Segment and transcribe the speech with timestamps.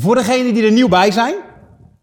[0.00, 1.34] Voor degenen die er nieuw bij zijn,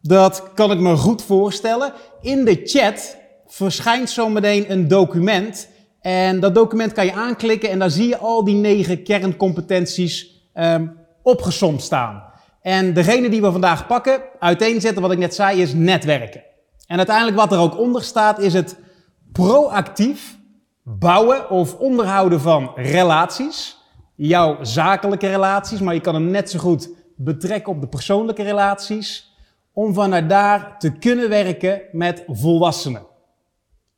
[0.01, 1.93] dat kan ik me goed voorstellen.
[2.21, 5.69] In de chat verschijnt zometeen een document.
[6.01, 10.97] En dat document kan je aanklikken en daar zie je al die negen kerncompetenties um,
[11.23, 12.23] opgesomd staan.
[12.61, 16.43] En degene die we vandaag pakken, uiteenzetten wat ik net zei, is netwerken.
[16.87, 18.77] En uiteindelijk wat er ook onder staat, is het
[19.31, 20.37] proactief
[20.83, 23.77] bouwen of onderhouden van relaties.
[24.15, 29.33] Jouw zakelijke relaties, maar je kan hem net zo goed betrekken op de persoonlijke relaties.
[29.73, 33.05] Om vanuit daar te kunnen werken met volwassenen.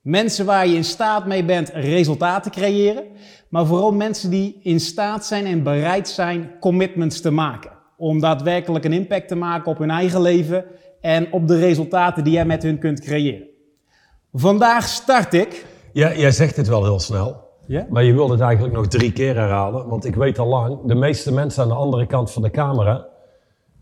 [0.02, 3.04] Mensen waar je in staat mee bent resultaten creëren.
[3.50, 7.72] Maar vooral mensen die in staat zijn en bereid zijn commitments te maken.
[7.98, 10.66] Om daadwerkelijk een impact te maken op hun eigen leven
[11.02, 13.48] en op de resultaten die jij met hun kunt creëren.
[14.34, 15.66] Vandaag start ik.
[15.94, 17.47] Ja, jij zegt het wel heel snel.
[17.68, 17.86] Ja?
[17.90, 19.88] Maar je wilt het eigenlijk nog drie keer herhalen.
[19.88, 23.06] Want ik weet al lang, de meeste mensen aan de andere kant van de camera,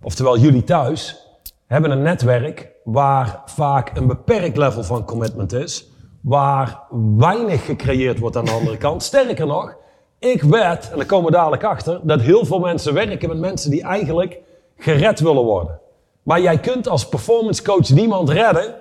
[0.02, 1.28] oftewel jullie thuis,
[1.68, 5.90] hebben een netwerk waar vaak een beperkt level van commitment is.
[6.22, 6.80] Waar
[7.18, 9.04] weinig gecreëerd wordt aan de andere kant.
[9.04, 9.76] Sterker nog,
[10.20, 13.72] ik weet, en daar komen we dadelijk achter, dat heel veel mensen werken met mensen
[13.72, 14.40] die eigenlijk
[14.77, 15.80] gered willen worden.
[16.24, 18.76] Maar jij kunt als performance coach niemand redden.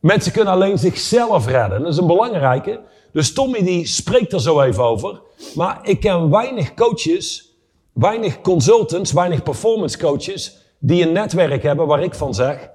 [0.00, 1.82] Mensen kunnen alleen zichzelf redden.
[1.82, 2.80] Dat is een belangrijke.
[3.12, 5.20] Dus Tommy die spreekt er zo even over.
[5.54, 7.54] Maar ik ken weinig coaches,
[7.92, 12.70] weinig consultants, weinig performance coaches die een netwerk hebben waar ik van zeg,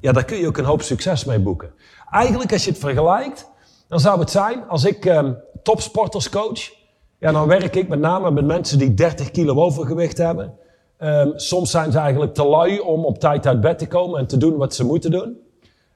[0.00, 1.72] ja, daar kun je ook een hoop succes mee boeken.
[2.10, 3.50] Eigenlijk als je het vergelijkt,
[3.88, 6.70] dan zou het zijn als ik um, topsporters coach,
[7.18, 10.54] ja, dan werk ik met name met mensen die 30 kilo overgewicht hebben.
[10.98, 14.26] Um, soms zijn ze eigenlijk te lui om op tijd uit bed te komen en
[14.26, 15.38] te doen wat ze moeten doen.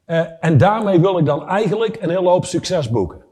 [0.06, 3.23] Uh, en daarmee wil ik dan eigenlijk een hele hoop succes boeken.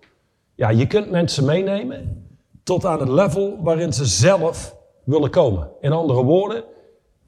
[0.63, 2.27] Ja, je kunt mensen meenemen
[2.63, 5.71] tot aan het level waarin ze zelf willen komen.
[5.81, 6.65] In andere woorden,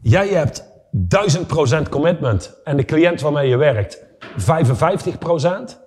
[0.01, 0.65] jij hebt
[1.83, 4.05] 1000% commitment en de cliënt waarmee je werkt
[4.37, 5.79] 55%.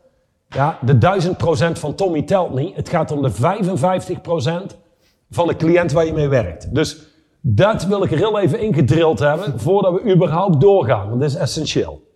[0.49, 0.97] Ja, de
[1.75, 2.75] 1000% van Tommy telt niet.
[2.75, 3.35] Het gaat om de 55%
[5.29, 6.75] van de cliënt waar je mee werkt.
[6.75, 6.97] Dus
[7.41, 11.09] dat wil ik er heel even ingedrild hebben voordat we überhaupt doorgaan.
[11.09, 12.06] Want dat is essentieel.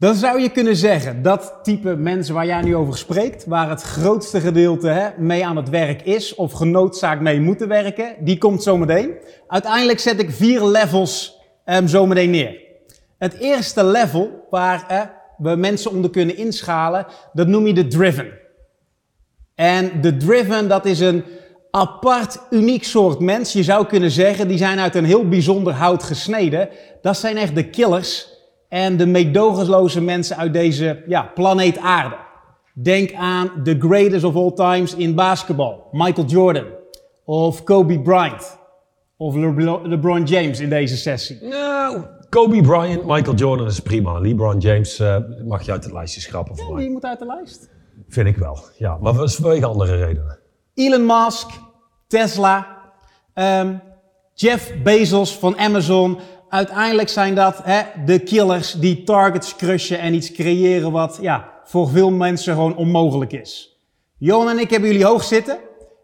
[0.00, 3.82] Dan zou je kunnen zeggen dat type mensen waar jij nu over spreekt, waar het
[3.82, 8.62] grootste gedeelte hè, mee aan het werk is of genoodzaakt mee moeten werken, die komt
[8.62, 9.14] zometeen.
[9.46, 12.60] Uiteindelijk zet ik vier levels um, zometeen neer.
[13.18, 18.32] Het eerste level waar we mensen onder kunnen inschalen, dat noem je de driven.
[19.54, 21.24] En de driven, dat is een
[21.70, 23.52] apart, uniek soort mens.
[23.52, 26.68] Je zou kunnen zeggen, die zijn uit een heel bijzonder hout gesneden.
[27.02, 28.29] Dat zijn echt de killers
[28.70, 32.16] en de meedogenloze mensen uit deze ja, planeet aarde.
[32.74, 36.64] Denk aan the greatest of all times in basketbal, Michael Jordan.
[37.24, 38.58] Of Kobe Bryant.
[39.16, 39.34] Of
[39.82, 41.38] LeBron James in deze sessie.
[41.42, 44.18] Nou, Kobe Bryant, Michael Jordan is prima.
[44.18, 46.82] LeBron James uh, mag je uit het lijstje schrappen voor ja, mij.
[46.82, 47.70] Die moet uit de lijst.
[48.08, 48.96] Vind ik wel, ja.
[49.00, 50.38] Maar vanwege andere redenen.
[50.74, 51.48] Elon Musk,
[52.06, 52.66] Tesla,
[53.34, 53.80] um,
[54.34, 56.18] Jeff Bezos van Amazon.
[56.50, 61.88] Uiteindelijk zijn dat hè, de killers die targets crushen en iets creëren wat ja, voor
[61.88, 63.78] veel mensen gewoon onmogelijk is.
[64.18, 65.58] Johan en ik hebben jullie hoog zitten.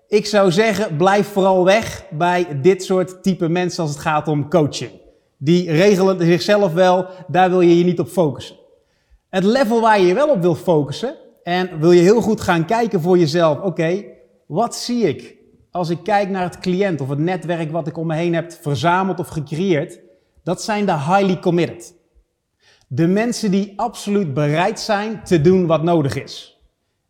[0.08, 4.48] Ik zou zeggen, blijf vooral weg bij dit soort type mensen als het gaat om
[4.48, 4.90] coaching.
[5.36, 8.56] Die regelen zichzelf wel, daar wil je je niet op focussen.
[9.30, 12.64] Het level waar je je wel op wil focussen en wil je heel goed gaan
[12.64, 14.04] kijken voor jezelf, oké,
[14.46, 15.36] wat zie ik
[15.70, 18.52] als ik kijk naar het cliënt of het netwerk wat ik om me heen heb
[18.52, 20.04] verzameld of gecreëerd?
[20.46, 21.94] Dat zijn de highly committed.
[22.88, 26.60] De mensen die absoluut bereid zijn te doen wat nodig is.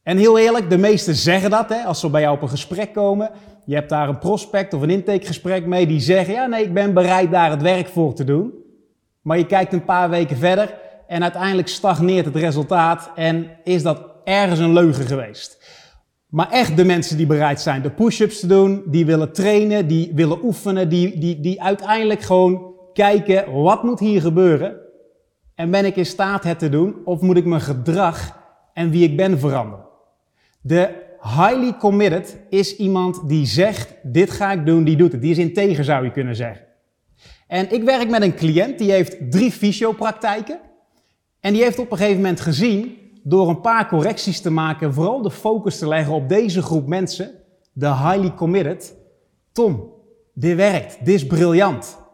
[0.03, 2.93] En heel eerlijk, de meesten zeggen dat hè, als ze bij jou op een gesprek
[2.93, 3.31] komen.
[3.65, 6.95] Je hebt daar een prospect of een intakegesprek mee die zeggen: Ja, nee, ik ben
[6.95, 8.53] bereid daar het werk voor te doen.
[9.23, 10.75] Maar je kijkt een paar weken verder
[11.07, 15.59] en uiteindelijk stagneert het resultaat en is dat ergens een leugen geweest.
[16.27, 20.13] Maar echt de mensen die bereid zijn de push-ups te doen, die willen trainen, die
[20.15, 24.77] willen oefenen, die, die, die uiteindelijk gewoon kijken wat moet hier gebeuren
[25.55, 28.39] en ben ik in staat het te doen of moet ik mijn gedrag
[28.73, 29.85] en wie ik ben veranderen.
[30.61, 30.89] De
[31.21, 35.21] highly committed is iemand die zegt dit ga ik doen, die doet het.
[35.21, 36.65] Die is integer zou je kunnen zeggen.
[37.47, 40.61] En ik werk met een cliënt die heeft drie fysiopraktijken
[41.41, 45.23] en die heeft op een gegeven moment gezien door een paar correcties te maken, vooral
[45.23, 47.31] de focus te leggen op deze groep mensen,
[47.73, 48.95] de highly committed.
[49.53, 49.93] Tom,
[50.35, 52.05] dit werkt, dit is briljant.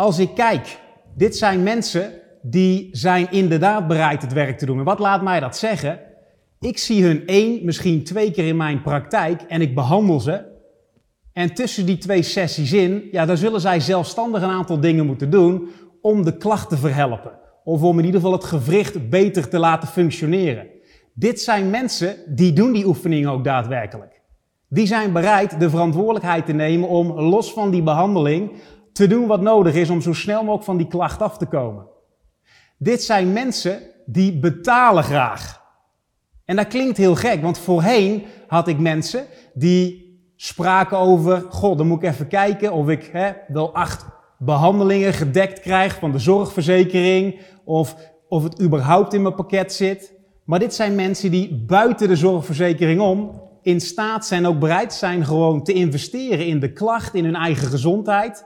[0.00, 0.78] Als ik kijk,
[1.14, 2.12] dit zijn mensen
[2.42, 4.78] die zijn inderdaad bereid het werk te doen.
[4.78, 6.00] En wat laat mij dat zeggen?
[6.60, 10.42] Ik zie hun één, misschien twee keer in mijn praktijk en ik behandel ze.
[11.32, 15.30] En tussen die twee sessies in, ja, dan zullen zij zelfstandig een aantal dingen moeten
[15.30, 15.68] doen
[16.00, 17.38] om de klacht te verhelpen.
[17.64, 20.66] Of om in ieder geval het gewricht beter te laten functioneren.
[21.14, 24.20] Dit zijn mensen die doen die oefeningen ook daadwerkelijk.
[24.68, 28.50] Die zijn bereid de verantwoordelijkheid te nemen om los van die behandeling
[29.00, 31.86] te doen wat nodig is om zo snel mogelijk van die klacht af te komen.
[32.78, 35.62] Dit zijn mensen die betalen graag.
[36.44, 41.86] En dat klinkt heel gek, want voorheen had ik mensen die spraken over, god, dan
[41.86, 44.06] moet ik even kijken of ik hè, wel acht
[44.38, 47.94] behandelingen gedekt krijg van de zorgverzekering, of
[48.28, 50.14] of het überhaupt in mijn pakket zit.
[50.44, 55.24] Maar dit zijn mensen die buiten de zorgverzekering om in staat zijn, ook bereid zijn
[55.24, 58.44] gewoon te investeren in de klacht, in hun eigen gezondheid,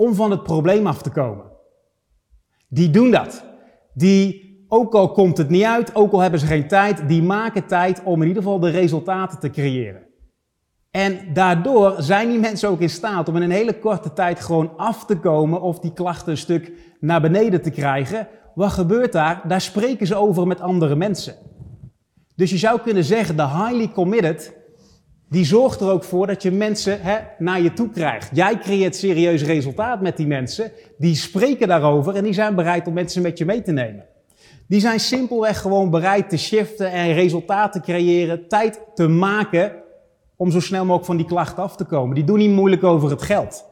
[0.00, 1.44] om van het probleem af te komen.
[2.68, 3.44] Die doen dat.
[3.94, 7.66] Die, ook al komt het niet uit, ook al hebben ze geen tijd, die maken
[7.66, 10.02] tijd om in ieder geval de resultaten te creëren.
[10.90, 14.76] En daardoor zijn die mensen ook in staat om in een hele korte tijd gewoon
[14.76, 18.28] af te komen of die klachten een stuk naar beneden te krijgen.
[18.54, 19.42] Wat gebeurt daar?
[19.48, 21.34] Daar spreken ze over met andere mensen.
[22.34, 24.59] Dus je zou kunnen zeggen, de highly committed,
[25.30, 28.30] die zorgt er ook voor dat je mensen hè, naar je toe krijgt.
[28.32, 32.92] Jij creëert serieus resultaat met die mensen, die spreken daarover en die zijn bereid om
[32.92, 34.04] mensen met je mee te nemen.
[34.68, 39.72] Die zijn simpelweg gewoon bereid te shiften en resultaten te creëren, tijd te maken
[40.36, 42.14] om zo snel mogelijk van die klacht af te komen.
[42.14, 43.64] Die doen niet moeilijk over het geld.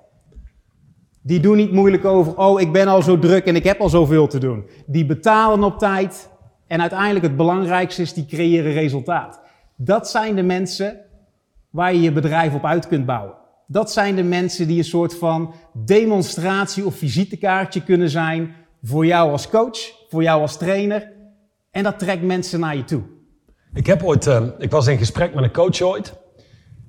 [1.23, 3.89] Die doen niet moeilijk over, oh, ik ben al zo druk en ik heb al
[3.89, 4.69] zoveel te doen.
[4.87, 6.31] Die betalen op tijd
[6.67, 9.41] en uiteindelijk het belangrijkste is, die creëren resultaat.
[9.77, 11.07] Dat zijn de mensen
[11.71, 13.35] waar je je bedrijf op uit kunt bouwen.
[13.67, 19.31] Dat zijn de mensen die een soort van demonstratie of visitekaartje kunnen zijn voor jou
[19.31, 19.79] als coach,
[20.09, 21.13] voor jou als trainer.
[21.71, 23.03] En dat trekt mensen naar je toe.
[23.75, 26.15] Ik heb ooit, uh, ik was in gesprek met een coach ooit.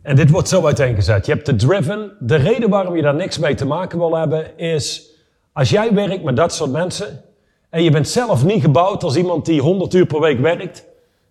[0.02, 1.26] En dit wordt zo uiteengezet.
[1.26, 2.16] Je hebt de driven.
[2.20, 5.16] De reden waarom je daar niks mee te maken wil hebben is,
[5.54, 7.24] als jij werkt met dat soort mensen
[7.70, 10.86] en je bent zelf niet gebouwd als iemand die 100 uur per week werkt,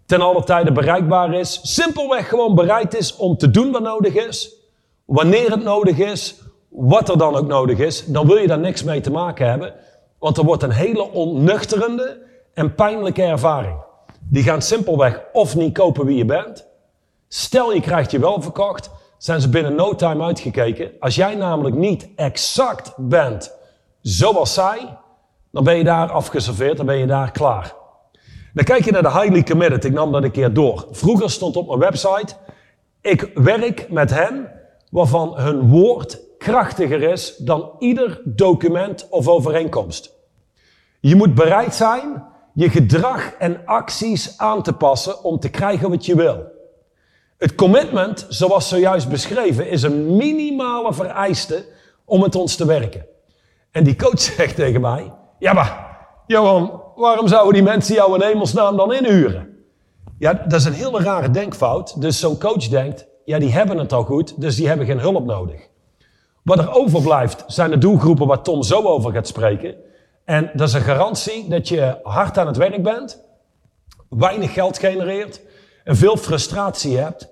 [0.09, 4.55] ten alle tijde bereikbaar is, simpelweg gewoon bereid is om te doen wat nodig is,
[5.05, 8.83] wanneer het nodig is, wat er dan ook nodig is, dan wil je daar niks
[8.83, 9.75] mee te maken hebben,
[10.19, 12.23] want er wordt een hele onnuchterende
[12.55, 13.77] en pijnlijke ervaring.
[14.21, 16.67] Die gaan simpelweg of niet kopen wie je bent,
[17.29, 20.91] Stel je krijgt je wel verkocht, zijn ze binnen no time uitgekeken.
[21.01, 23.53] Als jij namelijk niet exact bent
[24.01, 24.99] zoals zij,
[25.51, 27.75] dan ben je daar afgeserveerd, dan ben je daar klaar.
[28.59, 29.85] Dan kijk je naar de highly committed.
[29.85, 30.87] Ik nam dat een keer door.
[30.91, 32.35] Vroeger stond op mijn website,
[33.01, 34.51] ik werk met hen
[34.91, 40.15] waarvan hun woord krachtiger is dan ieder document of overeenkomst.
[41.01, 42.25] Je moet bereid zijn
[42.55, 46.45] je gedrag en acties aan te passen om te krijgen wat je wil.
[47.37, 51.65] Het commitment, zoals zojuist beschreven, is een minimale vereiste
[52.05, 53.07] om met ons te werken.
[53.71, 58.23] En die coach zegt tegen mij, ja maar, Johan, waarom zouden die mensen jou in
[58.23, 59.57] hemelsnaam dan inhuren?
[60.19, 62.01] Ja, dat is een hele rare denkfout.
[62.01, 65.25] Dus zo'n coach denkt, ja die hebben het al goed, dus die hebben geen hulp
[65.25, 65.69] nodig.
[66.43, 69.75] Wat er overblijft zijn de doelgroepen waar Tom zo over gaat spreken.
[70.25, 73.25] En dat is een garantie dat je hard aan het werk bent,
[74.09, 75.41] weinig geld genereert,
[75.85, 77.29] en veel frustratie hebt,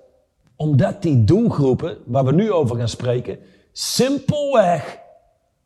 [0.55, 3.39] omdat die doelgroepen, waar we nu over gaan spreken,
[3.71, 4.99] simpelweg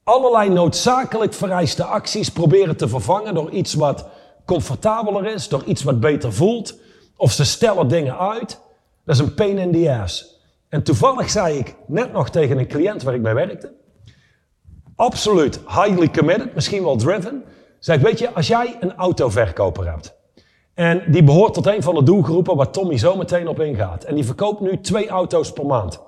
[0.04, 4.06] allerlei noodzakelijk vereiste acties proberen te vervangen door iets wat
[4.46, 6.80] comfortabeler is, door iets wat beter voelt,
[7.16, 8.60] of ze stellen dingen uit.
[9.06, 10.40] Dat is een pain in the ass.
[10.70, 13.74] En toevallig zei ik net nog tegen een cliënt waar ik mee werkte,
[14.96, 17.44] absoluut highly committed, misschien wel driven,
[17.80, 20.20] zei ik, weet je, als jij een autoverkoper hebt,
[20.74, 24.04] en die behoort tot een van de doelgroepen waar Tommy zo meteen op ingaat.
[24.04, 26.02] En die verkoopt nu twee auto's per maand.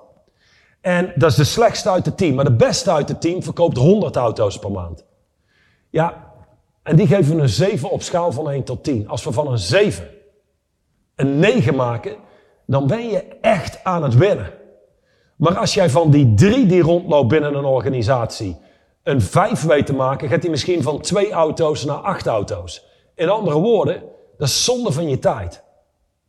[0.84, 2.34] En dat is de slechtste uit het team.
[2.34, 5.04] Maar de beste uit het team verkoopt 100 auto's per maand.
[5.90, 6.32] Ja,
[6.82, 9.08] en die geven een 7 op schaal van 1 tot 10.
[9.08, 10.08] Als we van een 7
[11.16, 12.16] een 9 maken,
[12.66, 14.50] dan ben je echt aan het winnen.
[15.36, 18.56] Maar als jij van die drie die rondloopt binnen een organisatie
[19.02, 22.86] een 5 weet te maken, gaat hij misschien van twee auto's naar acht auto's.
[23.14, 24.02] In andere woorden,
[24.38, 25.62] dat is zonde van je tijd.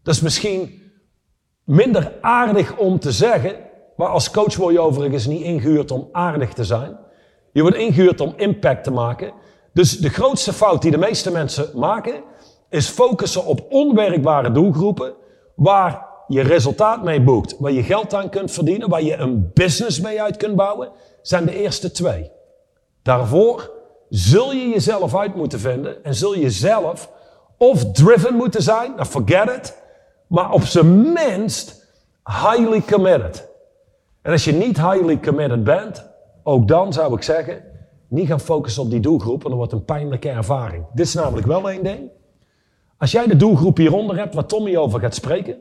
[0.03, 0.81] Dat is misschien
[1.63, 3.64] minder aardig om te zeggen,
[3.96, 6.98] maar als coach word je overigens niet ingehuurd om aardig te zijn.
[7.52, 9.34] Je wordt ingehuurd om impact te maken.
[9.74, 12.24] Dus de grootste fout die de meeste mensen maken,
[12.70, 15.14] is focussen op onwerkbare doelgroepen,
[15.56, 20.00] waar je resultaat mee boekt, waar je geld aan kunt verdienen, waar je een business
[20.00, 22.32] mee uit kunt bouwen, zijn de eerste twee.
[23.04, 23.72] Daarvoor
[24.10, 27.10] zul je jezelf uit moeten vinden en zul je zelf
[27.58, 29.78] of driven moeten zijn, nou forget it,
[30.28, 31.86] maar op zijn minst
[32.24, 33.48] highly committed.
[34.25, 36.10] En als je niet highly committed bent,
[36.44, 37.63] ook dan zou ik zeggen,
[38.08, 40.86] niet gaan focussen op die doelgroep, want dan wordt een pijnlijke ervaring.
[40.94, 42.10] Dit is namelijk wel één ding.
[42.98, 45.58] Als jij de doelgroep hieronder hebt, waar Tommy over gaat spreken,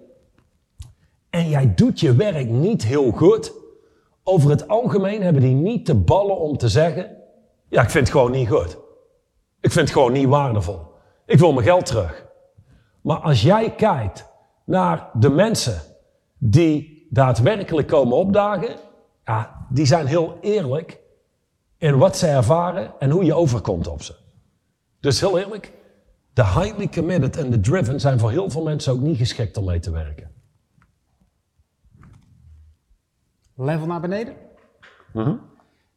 [1.30, 3.52] en jij doet je werk niet heel goed,
[4.22, 7.16] over het algemeen hebben die niet de ballen om te zeggen,
[7.68, 8.78] ja, ik vind het gewoon niet goed.
[9.60, 10.80] Ik vind het gewoon niet waardevol.
[11.26, 12.26] Ik wil mijn geld terug.
[13.00, 14.26] Maar als jij kijkt
[14.64, 15.82] naar de mensen
[16.38, 18.76] die daadwerkelijk komen opdagen,
[19.24, 21.00] ja, die zijn heel eerlijk
[21.78, 24.14] in wat ze ervaren en hoe je overkomt op ze.
[25.00, 25.72] Dus heel eerlijk,
[26.32, 29.64] de highly committed en de driven zijn voor heel veel mensen ook niet geschikt om
[29.64, 30.32] mee te werken.
[33.56, 34.34] Level naar beneden.
[35.12, 35.34] Mhm.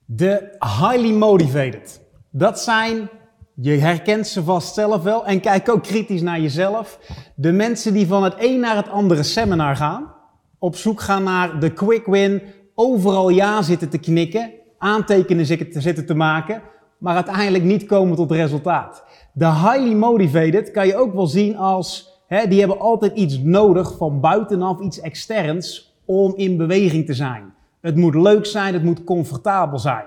[0.06, 2.02] De highly motivated.
[2.30, 3.10] Dat zijn,
[3.54, 7.00] je herkent ze vast zelf wel en kijk ook kritisch naar jezelf.
[7.36, 10.16] De mensen die van het een naar het andere seminar gaan,
[10.60, 12.42] op zoek gaan naar de quick win,
[12.76, 15.46] overal ja zitten te knikken, aantekenen
[15.82, 16.62] zitten te maken,
[16.98, 19.04] maar uiteindelijk niet komen tot resultaat.
[19.34, 23.98] De highly motivated kan je ook wel zien als, hè, die hebben altijd iets nodig
[23.98, 27.54] van buitenaf, iets externs, om in beweging te zijn.
[27.82, 30.06] Het moet leuk zijn, het moet comfortabel zijn.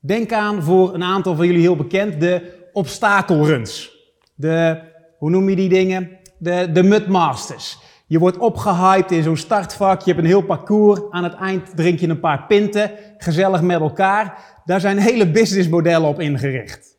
[0.00, 3.96] Denk aan, voor een aantal van jullie heel bekend, de obstakelruns.
[4.34, 4.80] De,
[5.18, 6.10] hoe noem je die dingen?
[6.38, 7.78] De, de Mudmasters.
[8.08, 11.00] Je wordt opgehyped in zo'n startvak, je hebt een heel parcours.
[11.10, 14.38] Aan het eind drink je een paar pinten, gezellig met elkaar.
[14.64, 16.98] Daar zijn hele businessmodellen op ingericht.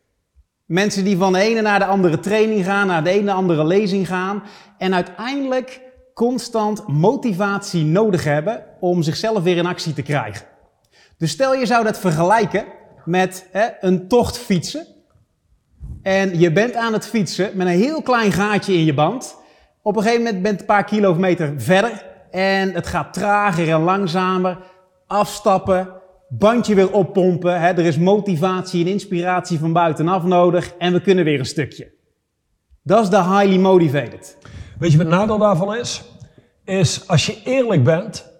[0.64, 4.06] Mensen die van de ene naar de andere training gaan, naar de ene andere lezing
[4.06, 4.42] gaan.
[4.78, 5.80] En uiteindelijk
[6.14, 10.46] constant motivatie nodig hebben om zichzelf weer in actie te krijgen.
[11.18, 12.64] Dus stel je zou dat vergelijken
[13.04, 14.86] met hè, een tocht fietsen.
[16.02, 19.36] En je bent aan het fietsen met een heel klein gaatje in je band.
[19.88, 24.58] Op een gegeven moment bent een paar kilometer verder en het gaat trager en langzamer.
[25.06, 25.88] Afstappen,
[26.28, 27.60] bandje weer oppompen.
[27.60, 27.68] Hè.
[27.68, 31.92] Er is motivatie en inspiratie van buitenaf nodig en we kunnen weer een stukje.
[32.82, 34.36] Dat is de highly motivated.
[34.78, 36.04] Weet je wat het nadeel daarvan is?
[36.64, 38.32] Is als je eerlijk bent,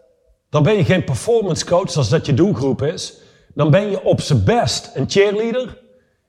[0.51, 3.19] dan ben je geen performance coach zoals dat je doelgroep is.
[3.55, 5.83] Dan ben je op zijn best een cheerleader.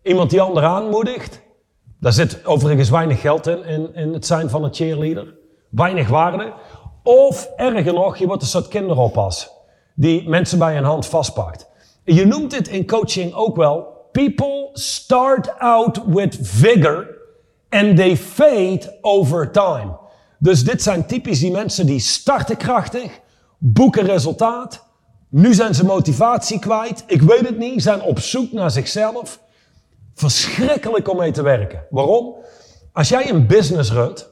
[0.03, 1.41] Iemand die anderen aanmoedigt.
[1.99, 5.35] Daar zit overigens weinig geld in, in, in het zijn van een cheerleader.
[5.69, 6.53] Weinig waarde.
[7.03, 9.49] Of erger nog, je wordt een soort kinderoppas.
[9.95, 11.67] Die mensen bij een hand vastpakt.
[12.03, 13.87] Je noemt dit in coaching ook wel.
[14.11, 17.07] People start out with vigor
[17.69, 19.97] and they fade over time.
[20.37, 23.19] Dus dit zijn typisch die mensen die starten krachtig,
[23.57, 24.87] boeken resultaat.
[25.29, 27.03] Nu zijn ze motivatie kwijt.
[27.07, 27.81] Ik weet het niet.
[27.81, 29.39] Zijn op zoek naar zichzelf.
[30.19, 31.85] Verschrikkelijk om mee te werken.
[31.89, 32.35] Waarom?
[32.93, 34.29] Als jij een business runt,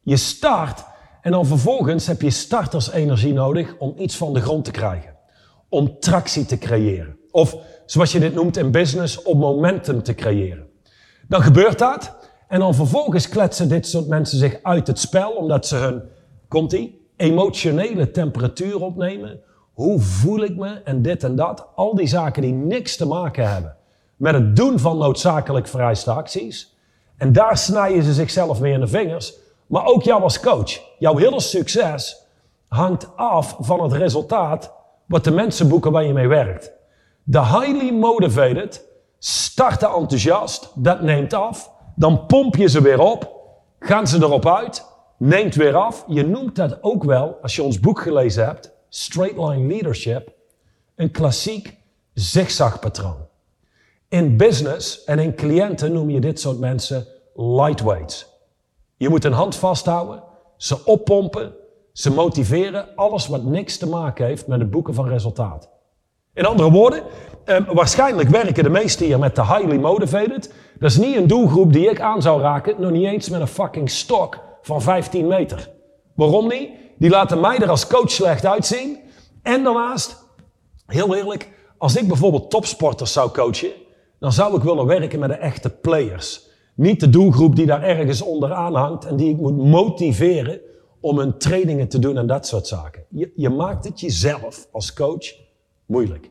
[0.00, 0.84] je start
[1.20, 5.16] en dan vervolgens heb je startersenergie nodig om iets van de grond te krijgen.
[5.68, 7.16] Om tractie te creëren.
[7.30, 10.66] Of zoals je dit noemt in business, om momentum te creëren.
[11.28, 12.16] Dan gebeurt dat.
[12.48, 16.02] En dan vervolgens kletsen dit soort mensen zich uit het spel, omdat ze hun,
[16.48, 19.40] komt die, emotionele temperatuur opnemen.
[19.72, 21.66] Hoe voel ik me en dit en dat.
[21.74, 23.76] Al die zaken die niks te maken hebben
[24.22, 26.76] met het doen van noodzakelijk vereiste acties.
[27.16, 29.34] En daar snijden ze zichzelf mee in de vingers.
[29.66, 30.80] Maar ook jou als coach.
[30.98, 32.26] Jouw hele succes
[32.68, 34.72] hangt af van het resultaat
[35.06, 36.72] wat de mensen boeken waar je mee werkt.
[37.22, 38.88] De highly motivated
[39.18, 41.70] starten enthousiast, dat neemt af.
[41.94, 43.30] Dan pomp je ze weer op,
[43.78, 44.86] gaan ze erop uit,
[45.16, 46.04] neemt weer af.
[46.06, 50.32] Je noemt dat ook wel, als je ons boek gelezen hebt, Straight Line Leadership,
[50.96, 51.76] een klassiek
[52.14, 53.30] zigzagpatroon.
[54.12, 58.26] In business en in cliënten noem je dit soort mensen lightweights.
[58.96, 60.22] Je moet een hand vasthouden,
[60.56, 61.52] ze oppompen,
[61.92, 65.70] ze motiveren, alles wat niks te maken heeft met het boeken van resultaat.
[66.34, 67.02] In andere woorden,
[67.44, 70.52] eh, waarschijnlijk werken de meesten hier met de highly motivated.
[70.78, 73.46] Dat is niet een doelgroep die ik aan zou raken, nog niet eens met een
[73.46, 75.70] fucking stok van 15 meter.
[76.14, 76.70] Waarom niet?
[76.98, 78.98] Die laten mij er als coach slecht uitzien.
[79.42, 80.24] En daarnaast,
[80.86, 83.81] heel eerlijk, als ik bijvoorbeeld topsporters zou coachen,
[84.22, 86.48] dan zou ik willen werken met de echte players.
[86.74, 90.60] Niet de doelgroep die daar ergens onderaan hangt en die ik moet motiveren
[91.00, 93.04] om hun trainingen te doen en dat soort zaken.
[93.08, 95.34] Je, je maakt het jezelf als coach
[95.86, 96.30] moeilijk.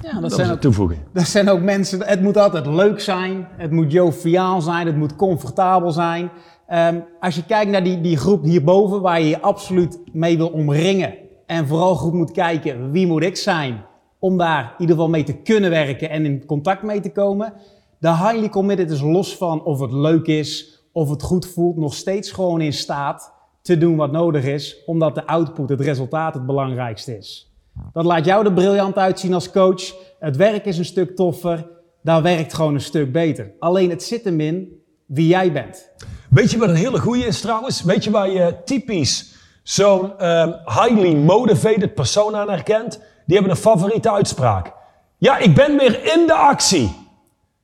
[0.00, 1.00] Ja, dat, zijn ook toevoeging.
[1.12, 5.16] Dat zijn ook mensen, het moet altijd leuk zijn, het moet joviaal zijn, het moet
[5.16, 6.30] comfortabel zijn.
[6.72, 10.48] Um, als je kijkt naar die, die groep hierboven, waar je je absoluut mee wil
[10.48, 11.14] omringen.
[11.46, 13.86] En vooral goed moet kijken, wie moet ik zijn?
[14.18, 17.52] Om daar in ieder geval mee te kunnen werken en in contact mee te komen.
[17.98, 21.94] De highly committed is los van of het leuk is, of het goed voelt, nog
[21.94, 23.32] steeds gewoon in staat
[23.62, 27.52] te doen wat nodig is, omdat de output, het resultaat, het belangrijkste is.
[27.92, 29.94] Dat laat jou er briljant uitzien als coach.
[30.18, 31.68] Het werk is een stuk toffer.
[32.02, 33.52] Daar werkt gewoon een stuk beter.
[33.58, 35.90] Alleen het zit hem in wie jij bent.
[36.30, 37.82] Weet je wat een hele goede is trouwens?
[37.82, 43.00] Weet je waar je typisch zo'n um, highly motivated persoon aan herkent?
[43.28, 44.72] Die hebben een favoriete uitspraak.
[45.18, 46.96] Ja, ik ben weer in de actie.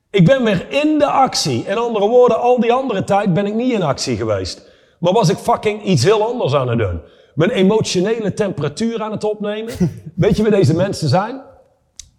[0.09, 1.63] Ik ben weer in de actie.
[1.67, 4.69] In andere woorden, al die andere tijd ben ik niet in actie geweest.
[4.99, 7.01] Maar was ik fucking iets heel anders aan het doen.
[7.35, 9.73] Mijn emotionele temperatuur aan het opnemen.
[10.15, 11.41] Weet je wie deze mensen zijn?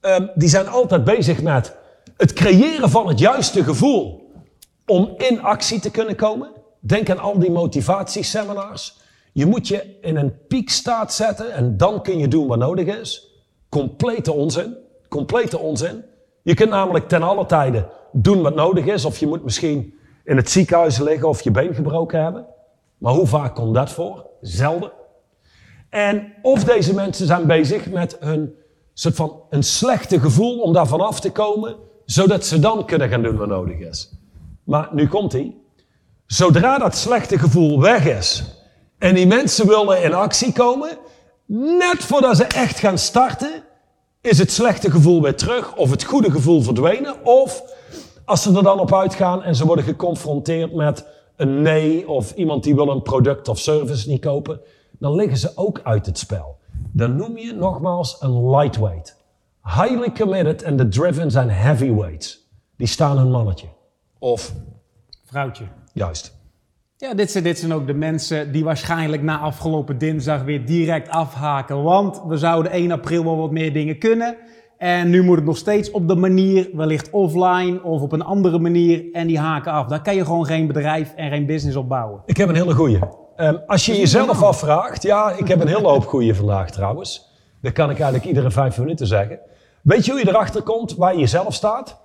[0.00, 1.76] Um, die zijn altijd bezig met
[2.16, 4.30] het creëren van het juiste gevoel
[4.86, 6.50] om in actie te kunnen komen.
[6.80, 8.96] Denk aan al die motivatieseminars.
[9.32, 13.35] Je moet je in een piekstaat zetten en dan kun je doen wat nodig is.
[13.68, 14.76] Complete onzin.
[15.08, 16.04] Complete onzin.
[16.42, 19.04] Je kunt namelijk ten alle tijden doen wat nodig is.
[19.04, 19.94] Of je moet misschien
[20.24, 22.46] in het ziekenhuis liggen of je been gebroken hebben.
[22.98, 24.26] Maar hoe vaak komt dat voor?
[24.40, 24.92] Zelden.
[25.88, 28.54] En of deze mensen zijn bezig met een
[28.92, 33.22] soort van een slechte gevoel om daarvan af te komen, zodat ze dan kunnen gaan
[33.22, 34.12] doen wat nodig is.
[34.64, 35.56] Maar nu komt hij.
[36.26, 38.44] Zodra dat slechte gevoel weg is
[38.98, 40.98] en die mensen willen in actie komen,
[41.46, 43.62] net voordat ze echt gaan starten,
[44.20, 47.24] is het slechte gevoel weer terug of het goede gevoel verdwenen.
[47.24, 47.62] Of
[48.24, 52.64] als ze er dan op uitgaan en ze worden geconfronteerd met een nee of iemand
[52.64, 54.60] die wil een product of service niet kopen,
[54.98, 56.58] dan liggen ze ook uit het spel.
[56.92, 59.16] Dan noem je nogmaals een lightweight.
[59.62, 62.48] Highly committed en de driven zijn heavyweights.
[62.76, 63.66] Die staan een mannetje.
[64.18, 64.52] Of
[65.24, 65.64] vrouwtje.
[65.92, 66.35] Juist.
[66.98, 71.08] Ja, dit zijn, dit zijn ook de mensen die waarschijnlijk na afgelopen dinsdag weer direct
[71.08, 71.82] afhaken.
[71.82, 74.36] Want we zouden 1 april wel wat meer dingen kunnen.
[74.78, 78.58] En nu moet het nog steeds op de manier, wellicht offline of op een andere
[78.58, 79.04] manier.
[79.12, 79.86] En die haken af.
[79.86, 82.22] Daar kan je gewoon geen bedrijf en geen business op bouwen.
[82.26, 82.98] Ik heb een hele goeie.
[83.36, 87.30] Um, als je jezelf afvraagt, ja, ik heb een hele hoop goeie vandaag trouwens.
[87.62, 89.38] Dat kan ik eigenlijk iedere vijf minuten zeggen.
[89.82, 92.00] Weet je hoe je erachter komt waar je jezelf staat?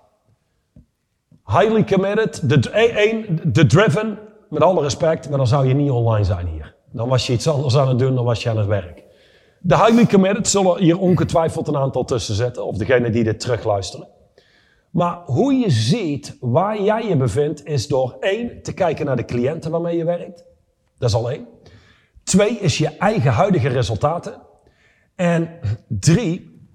[1.46, 4.18] Highly committed, één, de driven,
[4.52, 6.76] met alle respect, maar dan zou je niet online zijn hier.
[6.92, 9.04] Dan was je iets anders aan het doen, dan was je aan het werk.
[9.60, 14.08] De highly committed zullen hier ongetwijfeld een aantal tussen zetten, of degene die dit terugluisteren.
[14.90, 19.26] Maar hoe je ziet waar jij je bevindt, is door één, te kijken naar de
[19.26, 20.46] cliënten waarmee je werkt.
[20.98, 21.48] Dat is al één.
[22.24, 24.42] Twee is je eigen huidige resultaten.
[25.16, 26.66] En drie,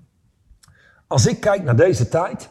[1.07, 2.51] als ik kijk naar deze tijd,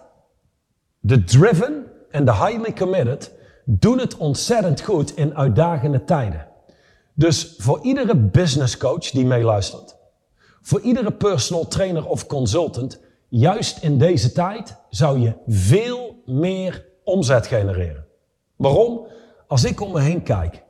[1.00, 3.35] de driven en de highly committed
[3.66, 6.48] doen het ontzettend goed in uitdagende tijden.
[7.14, 9.96] Dus voor iedere business coach die meeluistert,
[10.62, 13.00] voor iedere personal trainer of consultant,
[13.30, 18.06] juist in deze tijd zou je veel meer omzet genereren.
[18.56, 19.08] Waarom?
[19.48, 20.64] Als ik om me heen kijk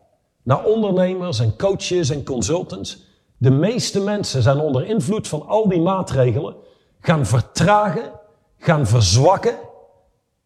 [0.44, 3.04] naar ondernemers en coaches en consultants,
[3.38, 6.56] de meeste mensen zijn onder invloed van al die maatregelen
[7.00, 8.12] gaan vertragen,
[8.58, 9.56] gaan verzwakken.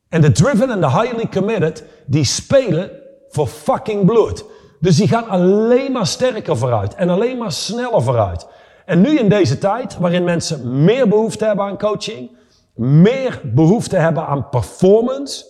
[0.10, 2.92] En de driven en de highly committed, die spelen
[3.30, 4.46] voor fucking bloed.
[4.80, 8.48] Dus die gaan alleen maar sterker vooruit en alleen maar sneller vooruit.
[8.86, 12.32] En nu in deze tijd, waarin mensen meer behoefte hebben aan coaching,
[12.76, 15.46] meer behoefte hebben aan performance,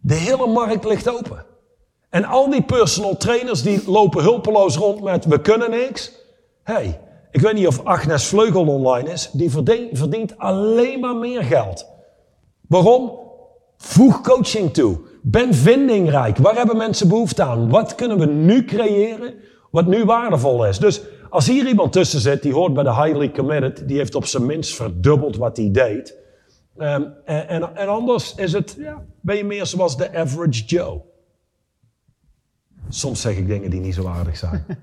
[0.00, 1.44] de hele markt ligt open.
[2.10, 6.12] En al die personal trainers die lopen hulpeloos rond met we kunnen niks.
[6.62, 9.50] hey, ik weet niet of Agnes Vleugel online is, die
[9.92, 11.86] verdient alleen maar meer geld.
[12.68, 13.21] Waarom?
[13.82, 14.98] Voeg coaching toe.
[15.22, 16.36] Ben vindingrijk.
[16.36, 17.68] Waar hebben mensen behoefte aan?
[17.68, 19.34] Wat kunnen we nu creëren
[19.70, 20.78] wat nu waardevol is?
[20.78, 24.26] Dus als hier iemand tussen zit die hoort bij de highly committed, die heeft op
[24.26, 26.16] zijn minst verdubbeld wat hij deed.
[26.76, 31.00] Um, en, en, en, anders is het, ja, ben je meer zoals de average Joe.
[32.88, 34.64] Soms zeg ik dingen die niet zo aardig zijn.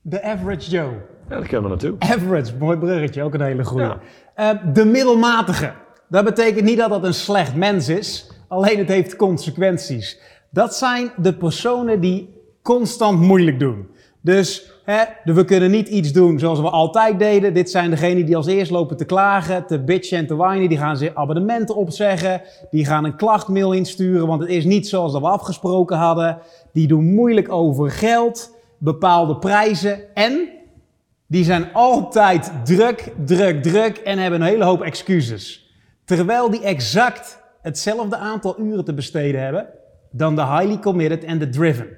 [0.00, 0.92] De average Joe.
[1.28, 1.96] Ja, daar kunnen we naartoe.
[1.98, 3.98] Average, mooi bruggetje, ook een hele goede.
[4.36, 5.72] Uh, de middelmatige.
[6.08, 10.18] Dat betekent niet dat dat een slecht mens is, alleen het heeft consequenties.
[10.50, 12.28] Dat zijn de personen die
[12.62, 13.88] constant moeilijk doen.
[14.20, 17.54] Dus hè, we kunnen niet iets doen zoals we altijd deden.
[17.54, 20.68] Dit zijn degenen die als eerst lopen te klagen, te bitchen en te whinen.
[20.68, 22.42] Die gaan ze abonnementen opzeggen.
[22.70, 26.38] Die gaan een klachtmail insturen, want het is niet zoals we afgesproken hadden.
[26.72, 30.48] Die doen moeilijk over geld, bepaalde prijzen en
[31.26, 35.67] die zijn altijd druk, druk, druk en hebben een hele hoop excuses.
[36.08, 39.66] Terwijl die exact hetzelfde aantal uren te besteden hebben
[40.10, 41.88] dan de highly committed en de driven.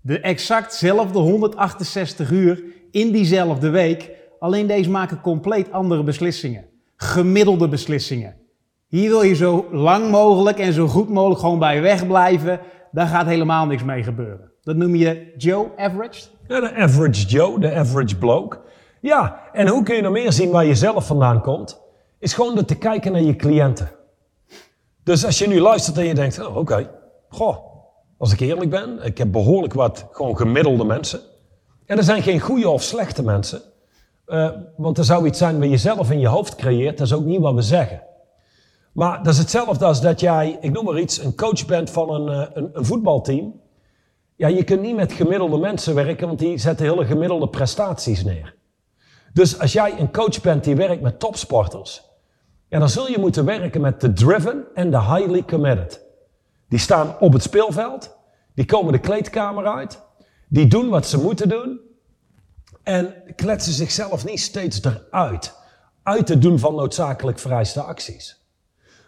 [0.00, 6.64] De exactzelfde 168 uur in diezelfde week, alleen deze maken compleet andere beslissingen.
[6.96, 8.36] Gemiddelde beslissingen.
[8.88, 12.60] Hier wil je zo lang mogelijk en zo goed mogelijk gewoon bij wegblijven.
[12.90, 14.52] Daar gaat helemaal niks mee gebeuren.
[14.62, 16.22] Dat noem je Joe Average?
[16.48, 18.60] Ja, de average Joe, de average bloke.
[19.00, 21.82] Ja, en hoe kun je nog meer zien waar je zelf vandaan komt?
[22.24, 23.90] Is gewoon door te kijken naar je cliënten.
[25.02, 26.90] Dus als je nu luistert en je denkt, oh, oké,
[27.28, 27.56] goh,
[28.18, 31.20] als ik eerlijk ben, ik heb behoorlijk wat gewoon gemiddelde mensen.
[31.86, 33.62] En er zijn geen goede of slechte mensen.
[34.26, 37.12] Uh, want er zou iets zijn wat je zelf in je hoofd creëert, dat is
[37.12, 38.02] ook niet wat we zeggen.
[38.92, 42.10] Maar dat is hetzelfde als dat jij, ik noem maar iets, een coach bent van
[42.10, 43.60] een, eh, een, een voetbalteam.
[44.36, 48.54] Ja, je kunt niet met gemiddelde mensen werken, want die zetten hele gemiddelde prestaties neer.
[49.32, 52.12] Dus als jij een coach bent die werkt met topsporters,
[52.74, 56.00] ja, dan zul je moeten werken met de driven en de highly committed.
[56.68, 58.16] Die staan op het speelveld,
[58.54, 60.00] die komen de kleedkamer uit,
[60.48, 61.80] die doen wat ze moeten doen
[62.82, 65.54] en kletsen zichzelf niet steeds eruit.
[66.02, 68.44] Uit het doen van noodzakelijk vereiste acties.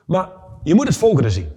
[0.07, 0.31] Maar
[0.63, 1.53] je moet het volgende zien.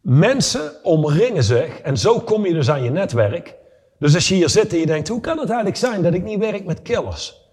[0.00, 3.54] Mensen omringen zich en zo kom je dus aan je netwerk.
[3.98, 6.22] Dus als je hier zit en je denkt, hoe kan het eigenlijk zijn dat ik
[6.22, 7.45] niet werk met killers?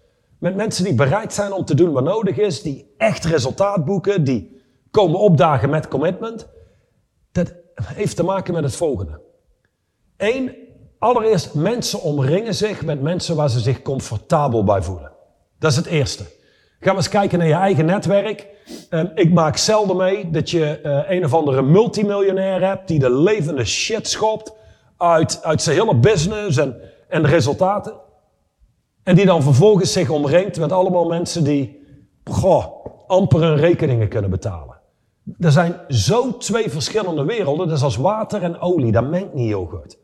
[0.44, 4.24] Met mensen die bereid zijn om te doen wat nodig is, die echt resultaat boeken,
[4.24, 6.48] die komen opdagen met commitment.
[7.32, 7.54] Dat
[7.84, 9.22] heeft te maken met het volgende.
[10.18, 10.56] Eén,
[11.00, 15.12] allereerst, mensen omringen zich met mensen waar ze zich comfortabel bij voelen.
[15.60, 16.24] Dat is het eerste.
[16.24, 18.48] Ga maar eens kijken naar je eigen netwerk.
[18.90, 23.12] Ehm, ik maak zelden mee dat je uh, een of andere multimiljonair hebt die de
[23.14, 24.54] levende shit schopt
[24.98, 26.76] uit, uit zijn hele business en,
[27.08, 28.02] en resultaten.
[29.04, 31.82] En die dan vervolgens zich omringt met allemaal mensen die
[32.24, 34.82] goh, amper hun rekeningen kunnen betalen.
[35.39, 37.68] Er zijn zo twee verschillende werelden.
[37.68, 38.92] Dat is als water en olie.
[38.92, 39.98] Dat mengt niet heel goed.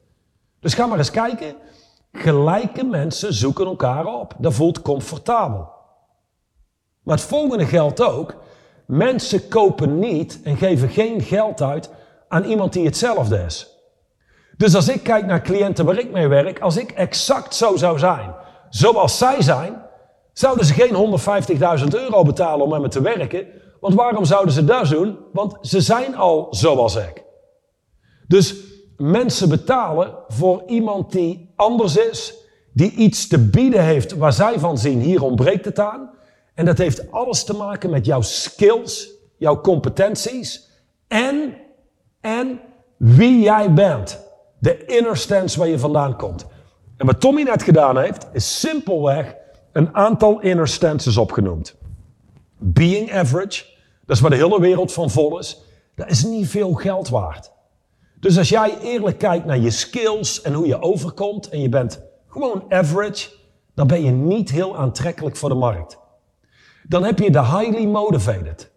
[0.59, 1.55] Dus ga maar eens kijken.
[2.11, 4.35] Gelijke mensen zoeken elkaar op.
[4.37, 5.69] Dat voelt comfortabel.
[7.03, 8.35] Maar het volgende geldt ook.
[8.85, 11.89] Mensen kopen niet en geven geen geld uit
[12.27, 13.77] aan iemand die hetzelfde is.
[14.57, 17.99] Dus als ik kijk naar cliënten waar ik mee werk, als ik exact zo zou
[17.99, 18.33] zijn,
[18.69, 19.81] zoals zij zijn,
[20.33, 21.19] zouden ze geen
[21.79, 23.47] 150.000 euro betalen om met me te werken.
[23.79, 25.17] Want waarom zouden ze dat doen?
[25.33, 27.23] Want ze zijn al zoals ik.
[28.27, 28.55] Dus
[28.97, 32.33] mensen betalen voor iemand die anders is,
[32.73, 36.09] die iets te bieden heeft waar zij van zien, hier ontbreekt het aan.
[36.53, 40.69] En dat heeft alles te maken met jouw skills, jouw competenties
[41.07, 41.53] en,
[42.21, 42.59] en
[42.97, 44.27] wie jij bent.
[44.59, 46.45] De inner stance waar je vandaan komt.
[46.99, 49.35] En wat Tommy net gedaan heeft, is simpelweg
[49.71, 51.75] een aantal inner stances opgenoemd.
[52.57, 53.65] Being average,
[54.05, 55.61] dat is waar de hele wereld van vol is,
[55.95, 57.51] dat is niet veel geld waard.
[58.19, 62.01] Dus als jij eerlijk kijkt naar je skills en hoe je overkomt en je bent
[62.27, 63.29] gewoon average,
[63.73, 65.97] dan ben je niet heel aantrekkelijk voor de markt.
[66.87, 68.71] Dan heb je de highly motivated.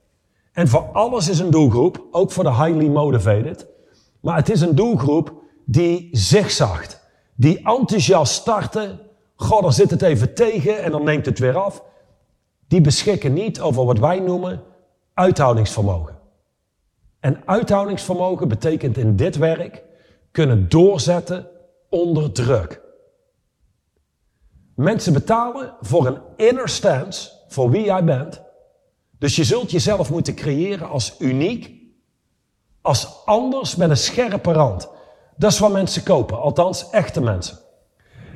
[0.52, 3.66] En voor alles is een doelgroep, ook voor de highly motivated.
[4.20, 7.01] Maar het is een doelgroep die zigzagt.
[7.34, 9.00] Die enthousiast starten.
[9.36, 11.82] God, dan zit het even tegen en dan neemt het weer af.
[12.68, 14.62] Die beschikken niet over wat wij noemen
[15.14, 16.18] uithoudingsvermogen.
[17.20, 19.82] En uithoudingsvermogen betekent in dit werk
[20.30, 21.46] kunnen doorzetten
[21.88, 22.80] onder druk.
[24.74, 28.42] Mensen betalen voor een inner stance voor wie jij bent.
[29.18, 31.72] Dus je zult jezelf moeten creëren als uniek,
[32.80, 34.88] als anders met een scherpe rand.
[35.36, 37.58] Dat is wat mensen kopen, althans echte mensen.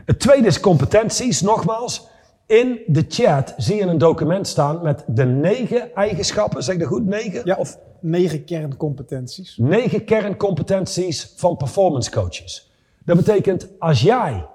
[0.04, 1.40] Het tweede is competenties.
[1.40, 2.08] Nogmaals,
[2.46, 6.62] in de chat zie je een document staan met de negen eigenschappen.
[6.62, 7.06] Zeg ik dat goed?
[7.06, 7.40] Negen?
[7.44, 9.56] Ja, of negen kerncompetenties.
[9.56, 12.70] Negen kerncompetenties van performance coaches.
[13.04, 14.46] Dat betekent als jij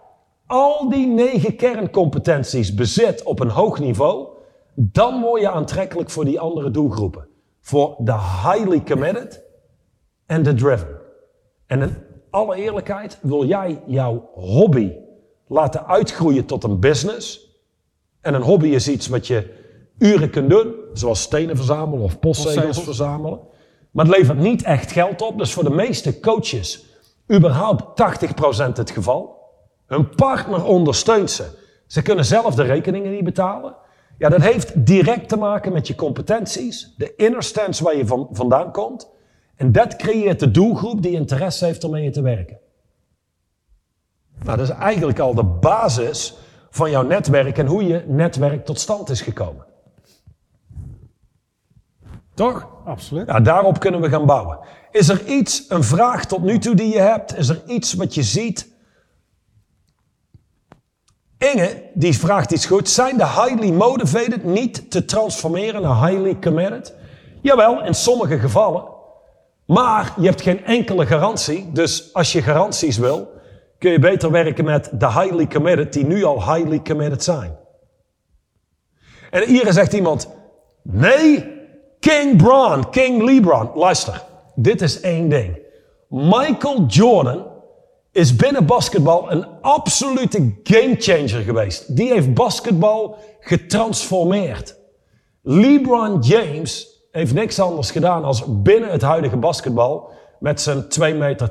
[0.45, 4.27] al die negen kerncompetenties bezit op een hoog niveau,
[4.75, 7.27] dan word je aantrekkelijk voor die andere doelgroepen.
[7.61, 9.43] Voor de highly committed
[10.25, 10.99] en de driven.
[11.67, 11.95] En in
[12.31, 14.91] alle eerlijkheid, wil jij jouw hobby
[15.47, 17.49] laten uitgroeien tot een business?
[18.21, 19.59] En een hobby is iets wat je
[19.97, 23.39] uren kunt doen, zoals stenen verzamelen of postzegels verzamelen.
[23.91, 25.37] Maar het levert niet echt geld op.
[25.37, 26.85] Dus voor de meeste coaches
[27.33, 29.39] überhaupt 80% het geval.
[29.85, 31.59] Hun partner ondersteunt ze.
[31.87, 33.75] Ze kunnen zelf de rekeningen niet betalen.
[34.17, 38.27] Ja, dat heeft direct te maken met je competenties, de inner stance waar je van,
[38.31, 39.09] vandaan komt.
[39.61, 42.57] En dat creëert de doelgroep die interesse heeft om mee te werken.
[44.43, 46.35] Nou, dat is eigenlijk al de basis
[46.69, 49.65] van jouw netwerk en hoe je netwerk tot stand is gekomen.
[52.33, 52.67] Toch?
[52.85, 53.27] Absoluut.
[53.27, 54.59] Ja, daarop kunnen we gaan bouwen.
[54.91, 57.37] Is er iets, een vraag tot nu toe die je hebt?
[57.37, 58.69] Is er iets wat je ziet
[61.37, 62.89] Inge, die vraagt iets goed.
[62.89, 66.95] Zijn de highly motivated niet te transformeren naar highly committed?
[67.41, 68.90] Jawel, in sommige gevallen.
[69.71, 71.71] Maar je hebt geen enkele garantie.
[71.71, 73.31] Dus als je garanties wil,
[73.77, 77.57] kun je beter werken met de highly committed die nu al highly committed zijn.
[79.29, 80.29] En hier zegt iemand,
[80.83, 81.45] nee,
[81.99, 83.71] King Braun, King LeBron.
[83.75, 84.23] Luister,
[84.55, 85.59] dit is één ding.
[86.09, 87.45] Michael Jordan
[88.11, 91.95] is binnen basketbal een absolute gamechanger geweest.
[91.95, 94.75] Die heeft basketbal getransformeerd.
[95.41, 101.49] LeBron James heeft niks anders gedaan als binnen het huidige basketbal, met zijn 2,80 meter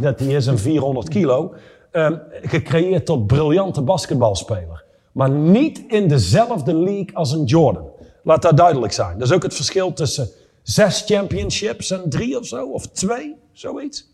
[0.00, 1.54] dat hij is en 400 kilo,
[1.92, 4.84] um, gecreëerd tot briljante basketbalspeler.
[5.12, 7.90] Maar niet in dezelfde league als een Jordan.
[8.22, 9.18] Laat dat duidelijk zijn.
[9.18, 10.28] Dat is ook het verschil tussen
[10.62, 14.10] zes championships en drie of zo, of twee, zoiets.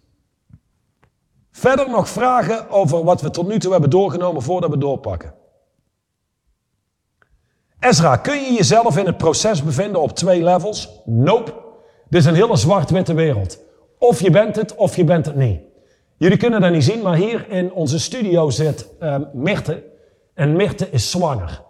[1.50, 5.34] Verder nog vragen over wat we tot nu toe hebben doorgenomen voordat we doorpakken.
[7.80, 11.00] Ezra, kun je jezelf in het proces bevinden op twee levels?
[11.04, 11.52] Nope.
[12.08, 13.58] Dit is een hele zwart-witte wereld.
[13.98, 15.60] Of je bent het, of je bent het niet.
[16.16, 19.84] Jullie kunnen dat niet zien, maar hier in onze studio zit uh, Mirte.
[20.34, 21.62] En Mirte is zwanger.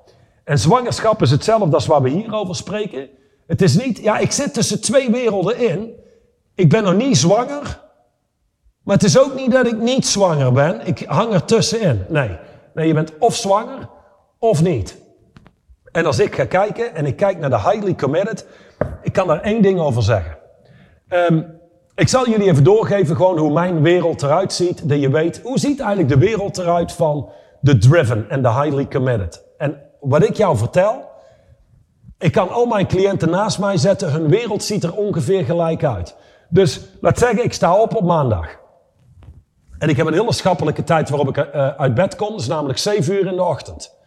[0.45, 3.09] En zwangerschap is hetzelfde als waar we hier over spreken.
[3.47, 5.93] Het is niet, ja, ik zit tussen twee werelden in.
[6.55, 7.81] Ik ben nog niet zwanger,
[8.83, 10.87] maar het is ook niet dat ik niet zwanger ben.
[10.87, 12.05] Ik hang er tussenin.
[12.09, 12.39] Nee,
[12.75, 13.89] nee je bent of zwanger
[14.39, 14.97] of niet.
[15.93, 18.47] En als ik ga kijken en ik kijk naar de highly committed,
[19.03, 20.37] ik kan daar één ding over zeggen.
[21.09, 21.59] Um,
[21.95, 25.59] ik zal jullie even doorgeven gewoon hoe mijn wereld eruit ziet, dat je weet, hoe
[25.59, 29.43] ziet eigenlijk de wereld eruit van de driven en de highly committed.
[29.57, 31.09] En wat ik jou vertel,
[32.19, 36.17] ik kan al mijn cliënten naast mij zetten, hun wereld ziet er ongeveer gelijk uit.
[36.49, 38.57] Dus laat zeggen, ik sta op op maandag.
[39.79, 42.79] En ik heb een hele schappelijke tijd waarop ik uh, uit bed kom, dus namelijk
[42.79, 43.98] 7 uur in de ochtend.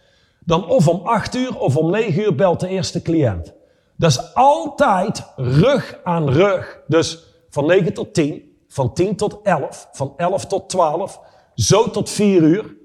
[0.45, 3.53] Dan of om 8 uur of om 9 uur belt de eerste cliënt.
[3.95, 6.81] Dat is altijd rug aan rug.
[6.87, 11.19] Dus van 9 tot 10, van 10 tot 11, van 11 tot 12,
[11.55, 12.75] zo tot 4 uur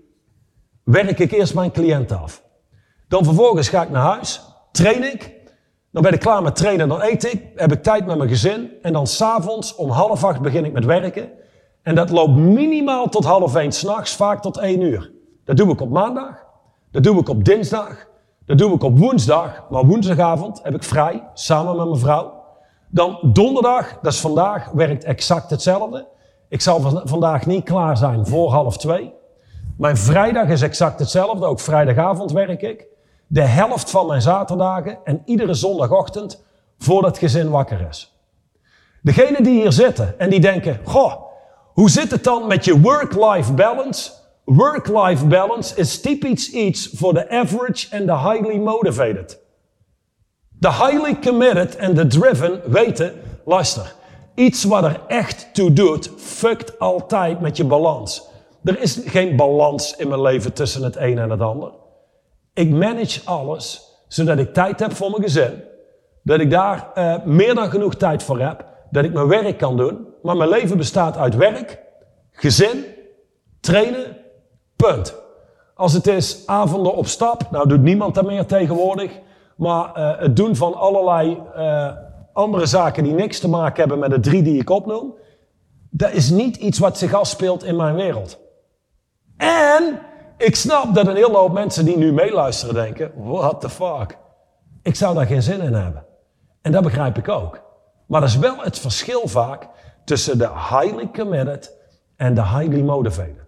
[0.84, 2.42] werk ik eerst mijn cliënt af.
[3.08, 4.40] Dan vervolgens ga ik naar huis,
[4.72, 5.34] train ik.
[5.90, 8.72] Dan ben ik klaar met trainen, dan eet ik, heb ik tijd met mijn gezin.
[8.82, 11.30] En dan s'avonds om half acht begin ik met werken.
[11.82, 15.12] En dat loopt minimaal tot half één s'nachts, vaak tot één uur.
[15.44, 16.45] Dat doe ik op maandag,
[16.96, 18.06] dat doe ik op dinsdag,
[18.46, 19.64] dat doe ik op woensdag.
[19.70, 22.44] Maar woensdagavond heb ik vrij, samen met mijn vrouw.
[22.88, 26.06] Dan donderdag, dat is vandaag, werkt exact hetzelfde.
[26.48, 29.14] Ik zal vandaag niet klaar zijn voor half twee.
[29.78, 32.86] Mijn vrijdag is exact hetzelfde, ook vrijdagavond werk ik.
[33.26, 36.44] De helft van mijn zaterdagen en iedere zondagochtend
[36.78, 38.18] voordat het gezin wakker is.
[39.02, 41.14] Degenen die hier zitten en die denken, goh,
[41.72, 44.10] hoe zit het dan met je work-life balance?
[44.46, 49.40] Work-life balance is typisch iets voor de average en de highly motivated.
[50.48, 53.12] De highly committed en de driven weten,
[53.44, 53.94] luister,
[54.34, 58.28] iets wat er echt toe doet, fuckt altijd met je balans.
[58.64, 61.72] Er is geen balans in mijn leven tussen het een en het ander.
[62.54, 65.62] Ik manage alles zodat ik tijd heb voor mijn gezin.
[66.22, 68.64] Dat ik daar uh, meer dan genoeg tijd voor heb.
[68.90, 70.06] Dat ik mijn werk kan doen.
[70.22, 71.78] Maar mijn leven bestaat uit werk,
[72.32, 72.84] gezin,
[73.60, 74.16] trainen,
[74.76, 75.14] punt.
[75.74, 79.20] Als het is avonden op stap, nou doet niemand dat meer tegenwoordig.
[79.56, 81.90] Maar uh, het doen van allerlei uh,
[82.32, 85.14] andere zaken die niks te maken hebben met de drie die ik opnoem.
[85.90, 88.38] Dat is niet iets wat zich afspeelt in mijn wereld.
[89.36, 89.98] En
[90.36, 94.18] ik snap dat een hele hoop mensen die nu meeluisteren denken, what the fuck.
[94.82, 96.04] Ik zou daar geen zin in hebben.
[96.62, 97.60] En dat begrijp ik ook.
[98.06, 99.68] Maar dat is wel het verschil vaak
[100.04, 101.72] tussen de highly committed
[102.16, 103.45] en de highly motivated.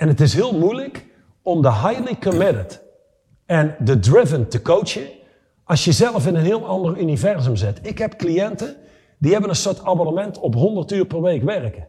[0.00, 1.06] En het is heel moeilijk
[1.42, 2.82] om de highly committed
[3.46, 5.08] en de driven te coachen
[5.64, 7.78] als je zelf in een heel ander universum zit.
[7.82, 8.76] Ik heb cliënten
[9.18, 11.88] die hebben een soort abonnement op 100 uur per week werken.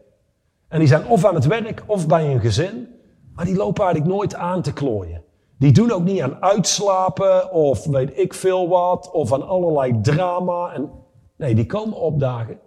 [0.68, 2.88] En die zijn of aan het werk of bij een gezin,
[3.34, 5.22] maar die lopen eigenlijk nooit aan te klooien.
[5.58, 10.72] Die doen ook niet aan uitslapen of weet ik veel wat, of aan allerlei drama.
[10.72, 10.90] En,
[11.36, 12.58] nee, die komen opdagen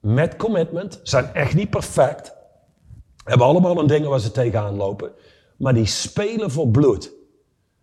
[0.00, 2.36] met commitment, zijn echt niet perfect,
[3.24, 5.12] hebben allemaal een dingen waar ze tegenaan lopen,
[5.56, 7.12] maar die spelen voor bloed.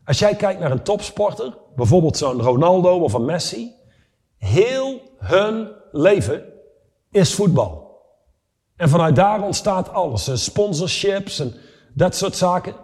[0.05, 3.75] Als jij kijkt naar een topsporter, bijvoorbeeld zo'n Ronaldo of een Messi,
[4.37, 6.43] heel hun leven
[7.11, 7.99] is voetbal.
[8.75, 11.53] En vanuit daar ontstaat alles, sponsorships en
[11.93, 12.75] dat soort zaken.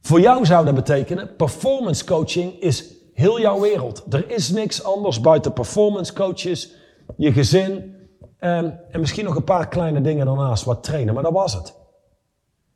[0.00, 4.04] Voor jou zou dat betekenen, performance coaching is heel jouw wereld.
[4.10, 6.72] Er is niks anders buiten performance coaches,
[7.16, 7.96] je gezin
[8.38, 11.74] en, en misschien nog een paar kleine dingen daarnaast, wat trainen, maar dat was het.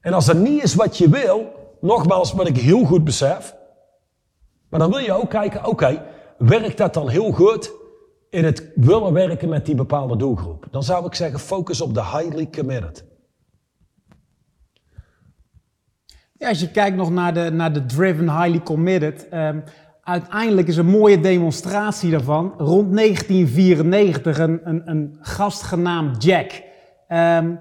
[0.00, 3.54] En als dat niet is wat je wil, nogmaals wat ik heel goed besef,
[4.68, 6.02] maar dan wil je ook kijken, oké,
[6.38, 7.72] werkt dat dan heel goed
[8.30, 10.66] in het willen werken met die bepaalde doelgroep?
[10.70, 13.04] Dan zou ik zeggen, focus op de highly committed.
[16.32, 19.28] Ja, als je kijkt nog naar de, naar de Driven Highly Committed.
[19.28, 19.60] ehm,
[20.02, 22.54] uiteindelijk is een mooie demonstratie daarvan.
[22.58, 26.62] Rond 1994 een, een, een gast genaamd Jack.
[27.08, 27.54] Ehm,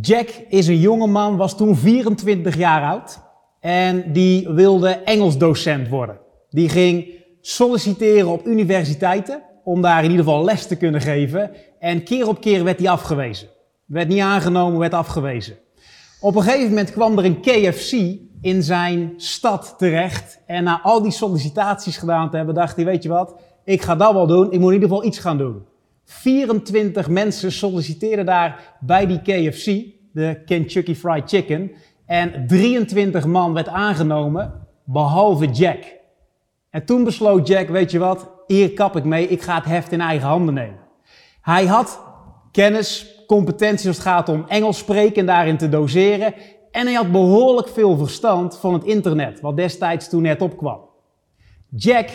[0.00, 3.20] Jack is een jongeman, was toen 24 jaar oud.
[3.60, 6.18] En die wilde Engels docent worden.
[6.50, 7.06] Die ging
[7.40, 11.50] solliciteren op universiteiten om daar in ieder geval les te kunnen geven.
[11.78, 13.48] En keer op keer werd hij afgewezen.
[13.84, 15.56] Werd niet aangenomen, werd afgewezen.
[16.20, 17.92] Op een gegeven moment kwam er een KFC
[18.42, 20.40] in zijn stad terecht.
[20.46, 23.96] En na al die sollicitaties gedaan te hebben, dacht hij, weet je wat, ik ga
[23.96, 24.52] dat wel doen.
[24.52, 25.62] Ik moet in ieder geval iets gaan doen.
[26.04, 29.64] 24 mensen solliciteerden daar bij die KFC,
[30.12, 31.70] de Kentucky Fried Chicken.
[32.06, 36.00] En 23 man werd aangenomen, behalve Jack.
[36.70, 39.92] En toen besloot Jack, weet je wat, hier kap ik mee, ik ga het heft
[39.92, 40.78] in eigen handen nemen.
[41.40, 42.00] Hij had
[42.52, 46.34] kennis, competenties als het gaat om Engels spreken en daarin te doseren.
[46.72, 50.80] En hij had behoorlijk veel verstand van het internet, wat destijds toen net opkwam.
[51.68, 52.08] Jack,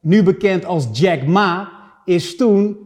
[0.00, 1.68] nu bekend als Jack Ma,
[2.04, 2.76] is toen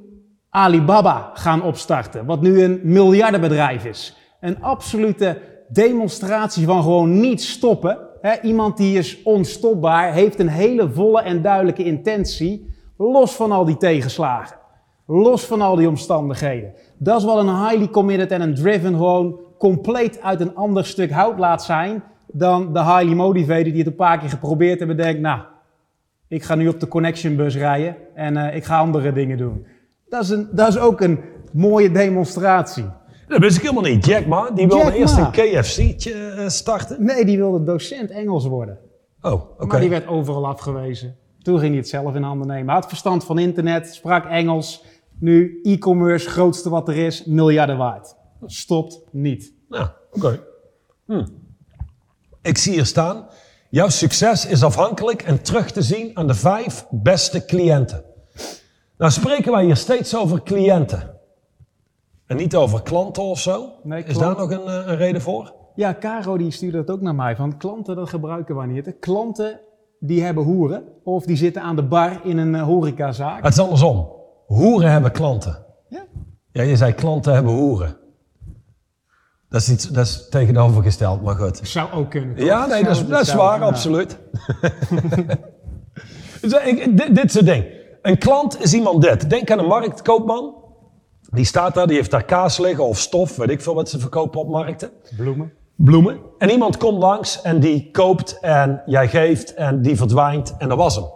[0.51, 4.16] Alibaba gaan opstarten, wat nu een miljardenbedrijf is.
[4.40, 7.98] Een absolute demonstratie van gewoon niet stoppen.
[8.42, 13.77] Iemand die is onstopbaar, heeft een hele volle en duidelijke intentie, los van al die
[13.77, 14.57] tegenslagen.
[15.07, 16.72] Los van al die omstandigheden.
[16.98, 21.11] Dat is wat een highly committed en een driven gewoon compleet uit een ander stuk
[21.11, 24.96] hout laat zijn dan de highly motivated die het een paar keer geprobeerd hebben.
[24.96, 25.40] Denkt, nou,
[26.29, 29.66] ik ga nu op de connection bus rijden en uh, ik ga andere dingen doen.
[30.09, 31.20] Dat is, een, dat is ook een
[31.53, 32.85] mooie demonstratie.
[33.29, 34.07] Dat wist ik helemaal niet.
[34.07, 37.05] Jack Ma, die wilde eerst een KFC uh, starten?
[37.05, 38.79] Nee, die wilde docent Engels worden.
[39.20, 39.42] Oh, oké.
[39.53, 39.66] Okay.
[39.66, 41.16] Maar die werd overal afgewezen.
[41.42, 42.66] Toen ging hij het zelf in handen nemen.
[42.66, 44.85] Hij had verstand van internet, sprak Engels.
[45.18, 48.20] Nu e-commerce, grootste wat er is, miljarden waard.
[48.46, 49.52] Stopt niet.
[49.68, 50.26] Ja, oké.
[50.26, 50.40] Okay.
[51.07, 51.26] Hm.
[52.42, 53.26] Ik zie hier staan,
[53.70, 58.05] jouw succes is afhankelijk en terug te zien aan de vijf beste cliënten.
[58.98, 61.11] Nou spreken wij hier steeds over cliënten.
[62.26, 63.72] En niet over klanten of zo.
[63.83, 65.55] Nee, is daar nog een, eh, een, reden voor?
[65.74, 67.37] Ja, Caro die stuurde dat ook naar mij.
[67.37, 68.94] Van klanten, dat gebruiken wij niet.
[69.00, 69.61] Klanten
[69.98, 73.42] die hebben hoeren of die zitten aan de bar in een uh, horecazaak.
[73.42, 74.09] Het is andersom.
[74.46, 75.64] Hoeren hebben klanten.
[75.88, 76.05] Ja.
[76.52, 77.96] Ja, je zei klanten hebben hoeren.
[79.53, 81.61] Dat is, iets, dat is tegenovergesteld, maar goed.
[81.62, 82.37] Zou ook kunnen.
[82.37, 82.47] Toch?
[82.47, 83.65] Ja, nee, dat is, dat is waar, ja.
[83.65, 84.19] absoluut.
[86.41, 86.51] dus,
[86.91, 87.65] dit, dit is het ding.
[88.03, 89.31] Een klant is iemand dit.
[89.31, 90.55] Denk aan een marktkoopman.
[91.31, 93.99] Die staat daar, die heeft daar kaas liggen of stof, weet ik veel wat ze
[93.99, 94.91] verkopen op markten.
[95.17, 95.53] Bloemen.
[95.77, 96.19] Bloemen.
[96.38, 100.79] En iemand komt langs en die koopt en jij geeft en die verdwijnt en dat
[100.79, 101.07] was hem.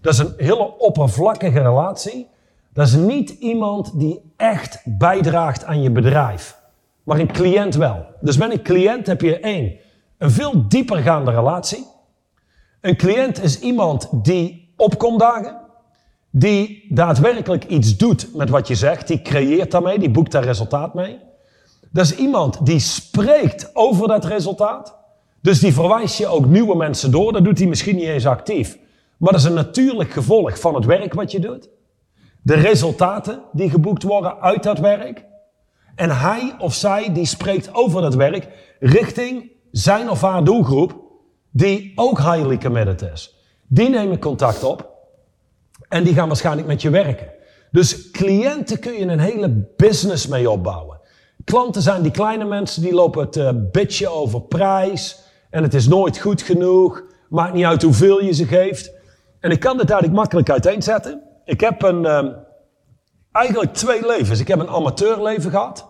[0.00, 2.28] Dat is een hele oppervlakkige relatie.
[2.72, 6.62] Dat is niet iemand die echt bijdraagt aan je bedrijf.
[7.04, 8.06] Maar een cliënt wel.
[8.20, 9.76] Dus met een cliënt heb je één,
[10.18, 11.86] een veel diepergaande relatie.
[12.80, 15.60] Een cliënt is iemand die opkomt dagen,
[16.30, 20.94] die daadwerkelijk iets doet met wat je zegt, die creëert daarmee, die boekt daar resultaat
[20.94, 21.18] mee.
[21.90, 24.96] Dat is iemand die spreekt over dat resultaat.
[25.40, 27.32] Dus die verwijst je ook nieuwe mensen door.
[27.32, 28.78] Dat doet hij misschien niet eens actief.
[29.16, 31.68] Maar dat is een natuurlijk gevolg van het werk wat je doet.
[32.42, 35.24] De resultaten die geboekt worden uit dat werk.
[35.94, 38.48] En hij of zij die spreekt over dat werk
[38.80, 41.02] richting zijn of haar doelgroep,
[41.50, 43.34] die ook highly committed is.
[43.66, 44.92] Die nemen contact op
[45.88, 47.28] en die gaan waarschijnlijk met je werken.
[47.70, 51.00] Dus cliënten kun je een hele business mee opbouwen.
[51.44, 55.88] Klanten zijn die kleine mensen die lopen het uh, bitje over prijs en het is
[55.88, 57.02] nooit goed genoeg.
[57.28, 58.92] Maakt niet uit hoeveel je ze geeft.
[59.40, 61.22] En ik kan dit eigenlijk makkelijk uiteenzetten.
[61.44, 62.26] Ik heb een, uh,
[63.34, 64.40] eigenlijk twee levens.
[64.40, 65.88] Ik heb een amateurleven gehad.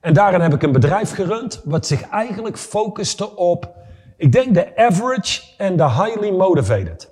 [0.00, 3.74] En daarin heb ik een bedrijf gerund wat zich eigenlijk focuste op,
[4.16, 7.10] ik denk de average en de highly motivated.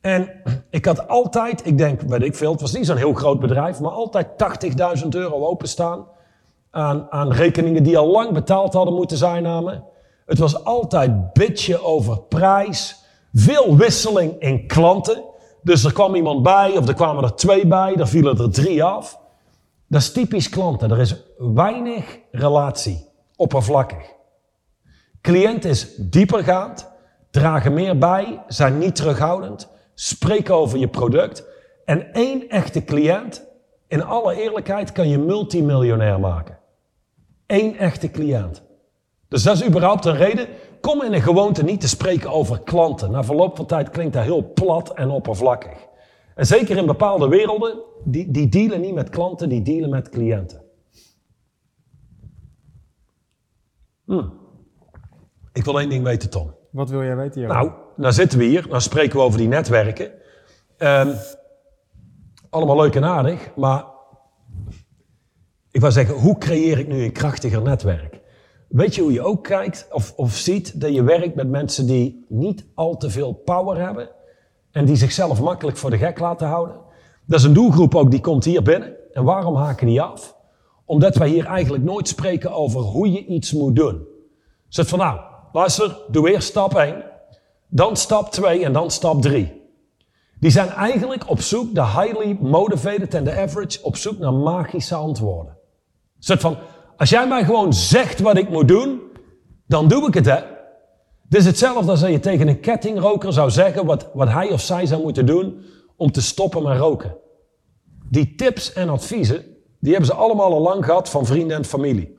[0.00, 0.30] En
[0.70, 3.80] ik had altijd, ik denk, weet ik veel, het was niet zo'n heel groot bedrijf,
[3.80, 4.26] maar altijd
[5.02, 6.06] 80.000 euro openstaan
[6.70, 9.84] aan, aan rekeningen die al lang betaald hadden moeten zijn aan.
[10.26, 15.22] Het was altijd bitje over prijs, veel wisseling in klanten.
[15.64, 18.84] Dus er kwam iemand bij, of er kwamen er twee bij, er vielen er drie
[18.84, 19.18] af.
[19.86, 20.90] Dat is typisch klanten.
[20.90, 23.06] Er is weinig relatie,
[23.36, 24.12] oppervlakkig.
[25.20, 26.90] Cliënt is diepergaand,
[27.30, 31.44] dragen meer bij, zijn niet terughoudend, spreken over je product.
[31.84, 33.44] En één echte cliënt,
[33.88, 36.58] in alle eerlijkheid, kan je multimiljonair maken.
[37.46, 38.62] Eén echte cliënt.
[39.28, 40.46] Dus dat is überhaupt een reden.
[40.84, 43.10] Kom in een gewoonte niet te spreken over klanten.
[43.10, 45.78] Na verloop van tijd klinkt dat heel plat en oppervlakkig.
[46.34, 50.62] En zeker in bepaalde werelden, die, die dealen niet met klanten, die dealen met cliënten.
[54.04, 54.24] Hm.
[55.52, 56.54] Ik wil één ding weten, Tom.
[56.70, 57.56] Wat wil jij weten, Johan?
[57.56, 60.12] Nou, nou zitten we hier, nou spreken we over die netwerken.
[60.76, 61.14] Ehm,
[62.50, 63.84] allemaal leuk en aardig, maar
[65.70, 68.22] ik wil zeggen, hoe creëer ik nu een krachtiger netwerk?
[68.74, 72.24] Weet je hoe je ook kijkt of, of ziet dat je werkt met mensen die
[72.28, 74.08] niet al te veel power hebben
[74.70, 76.76] en die zichzelf makkelijk voor de gek laten houden?
[77.24, 78.96] Dat is een doelgroep ook die komt hier binnen.
[79.12, 80.36] En waarom haken die af?
[80.84, 84.06] Omdat wij hier eigenlijk nooit spreken over hoe je iets moet doen.
[84.68, 85.20] Zet van nou,
[85.52, 87.04] luister, doe eerst stap 1,
[87.68, 89.62] dan stap 2 en dan stap 3.
[90.40, 94.94] Die zijn eigenlijk op zoek, de highly motivated en de average, op zoek naar magische
[94.94, 95.56] antwoorden.
[96.18, 96.56] Zet van,
[96.96, 99.00] als jij mij gewoon zegt wat ik moet doen,
[99.66, 100.40] dan doe ik het hè.
[101.24, 104.86] Het is hetzelfde als je tegen een kettingroker zou zeggen wat, wat hij of zij
[104.86, 105.60] zou moeten doen
[105.96, 107.16] om te stoppen met roken.
[108.10, 109.44] Die tips en adviezen,
[109.80, 112.18] die hebben ze allemaal al lang gehad van vrienden en familie.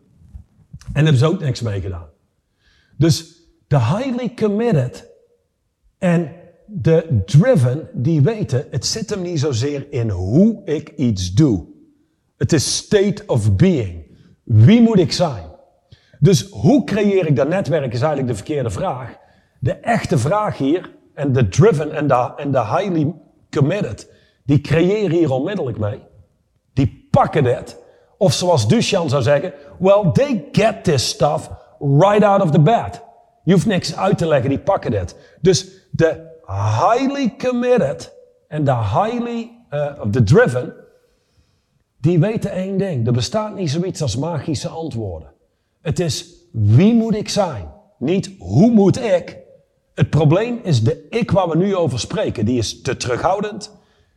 [0.94, 2.10] En hebben ze ook niks mee gedaan.
[2.98, 5.12] Dus de highly committed
[5.98, 6.32] en
[6.68, 11.66] de driven, die weten, het zit hem niet zozeer in hoe ik iets doe.
[12.38, 14.05] Het is state of being.
[14.46, 15.43] Wie moet ik zijn?
[16.20, 19.18] Dus hoe creëer ik dat netwerk is eigenlijk de verkeerde vraag.
[19.60, 22.08] De echte vraag hier, en de driven en
[22.52, 23.14] de, highly
[23.50, 24.12] committed,
[24.43, 26.04] die creëren hier onmiddellijk mee.
[26.74, 27.84] Die pakken dit.
[28.18, 33.04] Of zoals Duchan zou zeggen, well, they get this stuff right out of the bed.
[33.43, 35.16] Je hoeft niks uit te leggen, die pakken dit.
[35.41, 36.34] Dus de
[36.80, 38.14] highly committed
[38.48, 40.74] en de highly, uh, the driven,
[42.06, 43.08] die weten één ding.
[43.08, 45.32] Er bestaat niet zoiets als magische antwoorden.
[45.82, 47.72] Het is wie moet ik zijn?
[47.99, 49.38] Niet hoe moet ik?
[49.93, 52.45] Het probleem is de ik waar we nu over spreken.
[52.45, 53.72] Die is te terughoudend.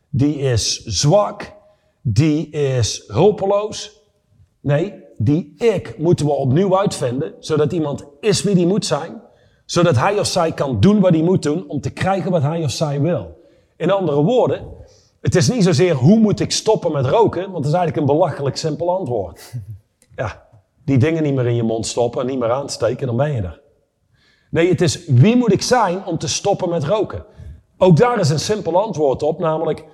[0.09, 1.53] Die is zwak.
[2.01, 4.01] Die is hulpeloos.
[4.61, 9.21] Nee, die ik moeten we opnieuw uitvinden, zodat iemand is wie die moet zijn,
[9.65, 12.63] zodat hij of zij kan doen wat hij moet doen om te krijgen wat hij
[12.63, 13.37] of zij wil.
[13.77, 14.67] In andere woorden,
[15.21, 18.17] het is niet zozeer hoe moet ik stoppen met roken, want dat is eigenlijk een
[18.17, 19.53] belachelijk simpel antwoord.
[20.15, 20.47] Ja,
[20.85, 23.41] die dingen niet meer in je mond stoppen en niet meer aansteken, dan ben je
[23.41, 23.61] er.
[24.49, 27.25] Nee, het is wie moet ik zijn om te stoppen met roken.
[27.77, 29.85] Ook daar is een simpel antwoord op, namelijk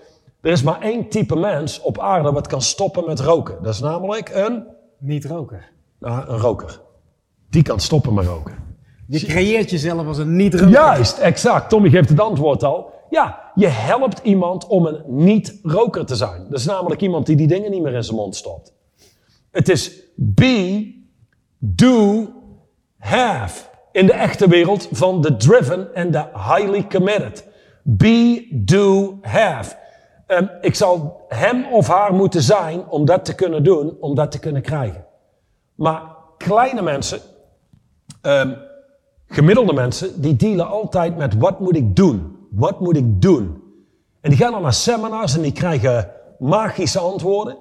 [0.41, 3.57] er is maar één type mens op aarde wat kan stoppen met roken.
[3.61, 4.63] Dat is namelijk een...
[4.97, 5.71] Niet-roker.
[5.99, 6.81] Nou, een roker.
[7.49, 8.53] Die kan stoppen met roken.
[9.07, 10.69] Je creëert jezelf als een niet-roker.
[10.69, 11.69] Juist, exact.
[11.69, 12.93] Tommy geeft het antwoord al.
[13.15, 16.45] Ja, je helpt iemand om een niet-roker te zijn.
[16.49, 18.73] Dat is namelijk iemand die die dingen niet meer in zijn mond stopt.
[19.51, 20.93] Het is be,
[21.57, 22.27] do,
[22.97, 23.67] have.
[23.91, 27.47] In de echte wereld van de driven en de highly committed.
[27.83, 29.75] Be, do, have.
[30.27, 34.31] Um, ik zal hem of haar moeten zijn om dat te kunnen doen, om dat
[34.31, 35.05] te kunnen krijgen.
[35.75, 36.01] Maar
[36.37, 37.19] kleine mensen,
[38.21, 38.57] um,
[39.27, 42.34] gemiddelde mensen, die dealen altijd met wat moet ik doen?
[42.55, 43.63] Wat moet ik doen?
[44.21, 47.57] En die gaan dan naar seminars en die krijgen magische antwoorden,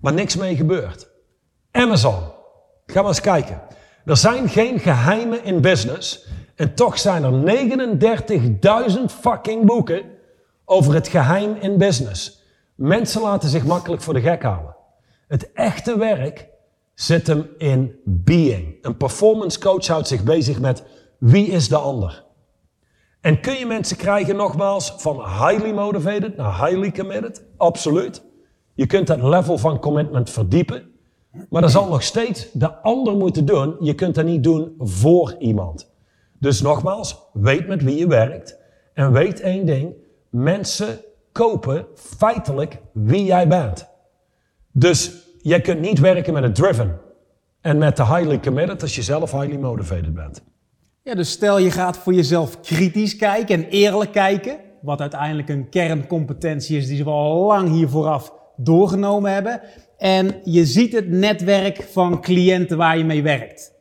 [0.00, 1.10] maar niks mee gebeurt.
[1.70, 2.18] Amazon.
[2.86, 3.62] Ga maar eens kijken.
[4.04, 6.26] Er zijn geen geheimen in business.
[6.54, 7.32] En toch zijn er
[8.90, 10.02] 39.000 fucking boeken
[10.64, 12.42] over het geheim in business.
[12.74, 14.76] Mensen laten zich makkelijk voor de gek houden.
[15.28, 16.48] Het echte werk
[16.94, 18.78] zit hem in being.
[18.82, 20.82] Een performance coach houdt zich bezig met
[21.18, 22.21] wie is de ander.
[23.22, 27.44] En kun je mensen krijgen nogmaals van highly motivated naar highly committed?
[27.56, 28.22] Absoluut.
[28.74, 30.90] Je kunt dat level van commitment verdiepen.
[31.48, 33.76] Maar dat zal nog steeds de ander moeten doen.
[33.80, 35.90] Je kunt dat niet doen voor iemand.
[36.38, 38.58] Dus nogmaals, weet met wie je werkt.
[38.94, 39.94] En weet één ding.
[40.30, 41.00] Mensen
[41.32, 43.88] kopen feitelijk wie jij bent.
[44.72, 47.00] Dus jij kunt niet werken met een driven
[47.60, 50.42] en met de highly committed als je zelf highly motivated bent.
[51.04, 55.68] Ja, dus stel je gaat voor jezelf kritisch kijken en eerlijk kijken, wat uiteindelijk een
[55.68, 59.60] kerncompetentie is die we al lang hier vooraf doorgenomen hebben.
[59.98, 63.72] En je ziet het netwerk van cliënten waar je mee werkt.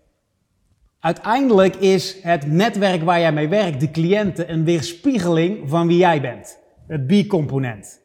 [1.00, 6.22] Uiteindelijk is het netwerk waar jij mee werkt, de cliënten, een weerspiegeling van wie jij
[6.22, 6.58] bent.
[6.88, 8.02] Het B-component.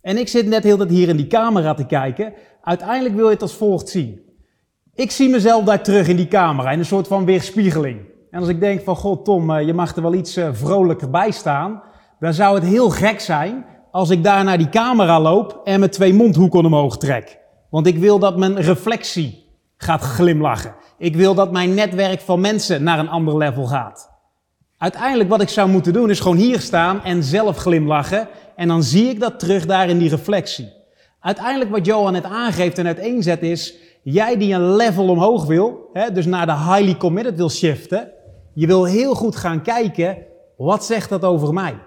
[0.00, 2.32] En ik zit net heel dat hier in die camera te kijken.
[2.62, 4.20] Uiteindelijk wil je het als volgt zien.
[4.94, 8.12] Ik zie mezelf daar terug in die camera, in een soort van weerspiegeling.
[8.34, 11.10] En als ik denk van, god Tom, eh, je mag er wel iets eh, vrolijker
[11.10, 11.82] bij staan,
[12.20, 15.90] dan zou het heel gek zijn als ik daar naar die camera loop en mijn
[15.90, 17.38] twee mondhoeken omhoog trek.
[17.70, 20.74] Want ik wil dat mijn reflectie gaat glimlachen.
[20.98, 24.10] Ik wil dat mijn netwerk van mensen naar een ander level gaat.
[24.78, 28.28] Uiteindelijk wat ik zou moeten doen is gewoon hier staan en zelf glimlachen.
[28.56, 30.72] En dan zie ik dat terug daar in die reflectie.
[31.20, 36.12] Uiteindelijk wat Johan net aangeeft en uiteenzet is, jij die een level omhoog wil, hè,
[36.12, 38.12] dus naar de highly committed wil shiften,
[38.54, 40.18] Je wil heel goed gaan kijken,
[40.56, 41.78] wat zegt dat over mij?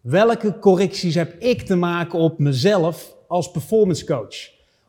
[0.00, 4.36] Welke correcties heb ik te maken op mezelf als performance coach?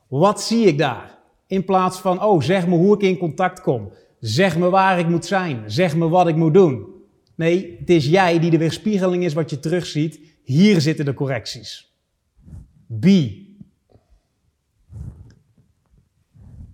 [0.08, 1.20] Wat zie ik daar?
[1.48, 3.92] In plaats van, oh, zeg me hoe ik in contact kom.
[4.20, 5.64] Zeg me waar ik moet zijn.
[5.72, 6.86] Zeg me wat ik moet doen.
[7.36, 10.20] Nee, het is jij die de weerspiegeling is wat je terugziet.
[10.44, 11.94] Hier zitten de correcties.
[13.00, 13.06] B.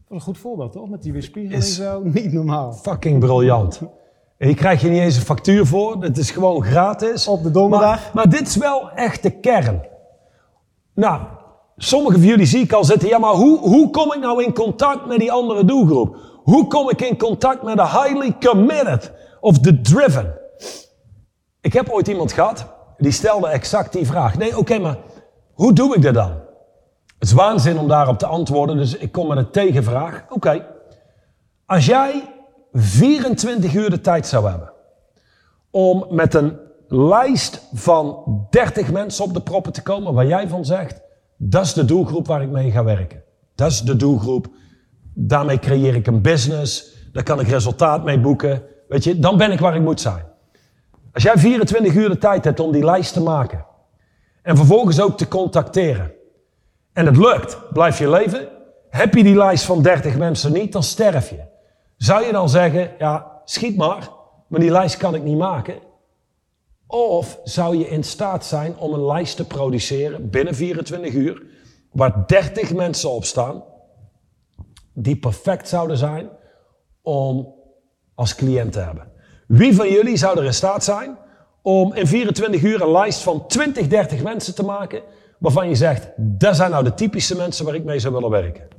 [0.08, 0.90] Dat een goed voorbeeld, toch?
[0.90, 2.02] Met die weerspiegeling Is- zo.
[2.04, 2.74] Niet normaal.
[2.74, 3.82] Fucking briljant.
[4.38, 5.96] Hier krijg je niet eens een factuur voor.
[6.00, 7.28] Het is gewoon gratis.
[7.28, 7.90] Op de donderdag.
[7.90, 9.82] Maar, maar dit is wel echt de kern.
[10.94, 11.22] Nou,
[11.78, 13.10] sommigen van jullie zie ik al zitten.
[13.10, 16.18] Ja, maar hoe, hoe kom ik nou in contact met die andere doelgroep?
[16.44, 20.34] Hoe kom ik in contact met de highly committed of the driven?
[21.62, 22.66] Ik heb ooit iemand gehad,
[22.98, 24.38] die stelde exact die vraag.
[24.38, 24.98] Nee, oké, maar
[25.54, 26.32] hoe doe ik dat dan?
[27.20, 30.26] Het is waanzin om daarop te antwoorden, dus ik kom met een tegenvraag.
[30.30, 30.66] Oké,
[31.66, 32.24] als jij
[32.80, 34.72] 24 uur de tijd zou hebben
[35.72, 36.58] om met een
[36.88, 41.02] lijst van 30 mensen op de proppen te komen waar jij van zegt,
[41.38, 43.24] dat is de doelgroep waar ik mee ga werken.
[43.56, 44.48] Dat is de doelgroep,
[45.14, 48.62] daarmee creëer ik een business, daar kan ik resultaat mee boeken.
[48.88, 50.26] Weet je, dan ben ik waar ik moet zijn.
[51.14, 53.66] Als jij 24 uur de tijd hebt om die lijst te maken
[54.42, 56.12] en vervolgens ook te contacteren
[56.94, 58.48] en het lukt, blijf je leven.
[58.90, 61.56] Heb je die lijst van 30 mensen niet, dan sterf je.
[61.98, 64.10] Zou je dan zeggen, ja, schiet maar,
[64.48, 65.76] maar die lijst kan ik niet maken?
[66.88, 71.44] Of zou je in staat zijn om een lijst te produceren binnen 24 uur,
[71.92, 73.64] waar 30 mensen op staan,
[74.94, 76.30] die perfect zouden zijn
[77.02, 77.54] om
[78.16, 79.12] als cliënt te hebben?
[79.48, 81.18] Wie van jullie zou er in staat zijn
[81.62, 85.02] om in 24 uur een lijst van 20, 30 mensen te maken,
[85.40, 88.77] waarvan je zegt, dat zijn nou de typische mensen waar ik mee zou willen werken?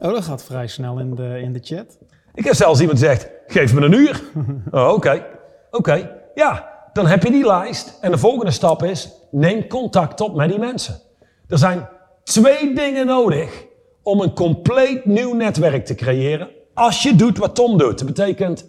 [0.00, 1.98] Oh, dat gaat vrij snel in de, in de chat.
[2.34, 4.22] Ik heb zelfs iemand gezegd, geef me een uur.
[4.70, 5.26] Oh, oké.
[5.70, 6.10] Oké.
[6.34, 7.98] Ja, dan heb je die lijst.
[8.00, 11.00] En de volgende stap is, neem contact op met die mensen.
[11.48, 11.88] Er zijn
[12.24, 13.64] twee dingen nodig
[14.02, 16.48] om een compleet nieuw netwerk te creëren.
[16.74, 17.98] Als je doet wat Tom doet.
[17.98, 18.66] Dat betekent,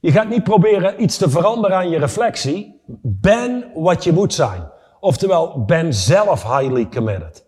[0.00, 2.80] je gaat niet proberen iets te veranderen aan je reflectie.
[3.02, 4.70] Ben wat je moet zijn.
[5.00, 7.44] Oftewel, ben zelf highly committed.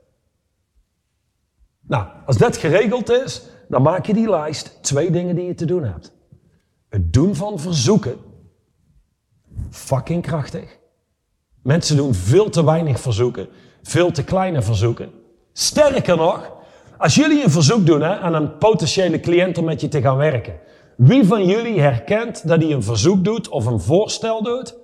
[1.91, 5.65] Nou, als dat geregeld is, dan maak je die lijst twee dingen die je te
[5.65, 6.13] doen hebt.
[6.89, 8.17] Het doen van verzoeken.
[9.71, 10.79] Fucking krachtig.
[11.63, 13.49] Mensen doen veel te weinig verzoeken,
[13.83, 15.11] veel te kleine verzoeken.
[15.53, 16.53] Sterker nog,
[16.99, 20.17] als jullie een verzoek doen hè, aan een potentiële cliënt om met je te gaan
[20.17, 20.61] werken,
[20.97, 24.77] wie van jullie herkent dat hij een verzoek doet of een voorstel doet,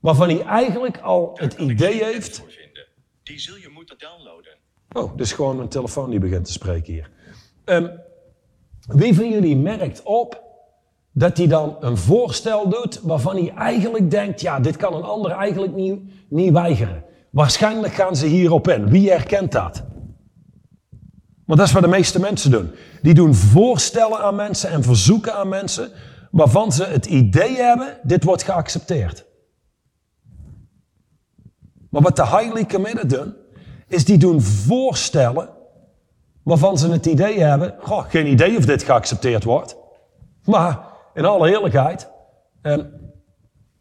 [0.00, 2.42] waarvan hij eigenlijk al het idee heeft.
[3.22, 4.57] Die zul je moeten downloaden.
[4.92, 7.10] Oh, dus gewoon mijn telefoon die begint te spreken hier.
[7.64, 7.88] Ehm,
[8.86, 10.42] wie van jullie merkt op
[11.12, 15.30] dat hij dan een voorstel doet waarvan hij eigenlijk denkt, ja, dit kan een ander
[15.30, 17.04] eigenlijk niet, niet weigeren.
[17.30, 18.88] Waarschijnlijk gaan ze hierop in.
[18.88, 19.84] Wie herkent dat?
[21.44, 22.70] Want dat is wat de meeste mensen doen.
[23.02, 25.90] Die doen voorstellen aan mensen en verzoeken aan mensen
[26.30, 29.26] waarvan ze het idee hebben, dit wordt geaccepteerd.
[31.90, 33.34] Maar wat de highly committed doen,
[33.88, 35.48] is die doen voorstellen
[36.42, 39.76] waarvan ze het idee hebben, goh, geen idee of dit geaccepteerd wordt.
[40.44, 40.78] Maar
[41.14, 42.10] in alle eerlijkheid,
[42.62, 42.84] ehm,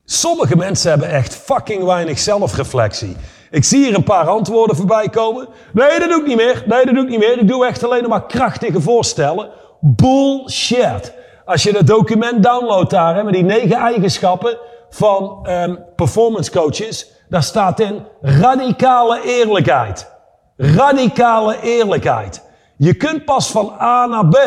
[0.05, 3.16] sommige mensen hebben echt fucking weinig zelfreflectie.
[3.51, 5.47] Ik zie hier een paar antwoorden voorbij komen.
[5.74, 6.64] Nee, dat doe ik niet meer.
[6.66, 7.39] Nee, dat doe ik niet meer.
[7.39, 9.49] Ik doe echt alleen maar krachtige voorstellen.
[9.82, 11.14] Bullshit.
[11.45, 14.58] Als je dat document downloadt daar, hè, met die negen eigenschappen
[14.89, 20.11] van ehm, performance coaches, daar staat in radicale eerlijkheid.
[20.57, 22.41] Radicale eerlijkheid.
[22.78, 24.38] Je kunt pas van A naar B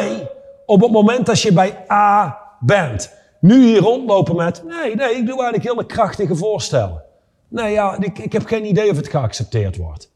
[0.67, 3.13] op het moment dat je bij A bent.
[3.41, 7.03] Nu hier rondlopen met, nee, nee, ik doe eigenlijk hele krachtige voorstellen.
[7.49, 10.13] Nee, ja, ik, ik heb geen idee of het geaccepteerd wordt.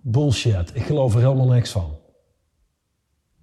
[0.00, 1.96] Bullshit, ik geloof er helemaal niks van.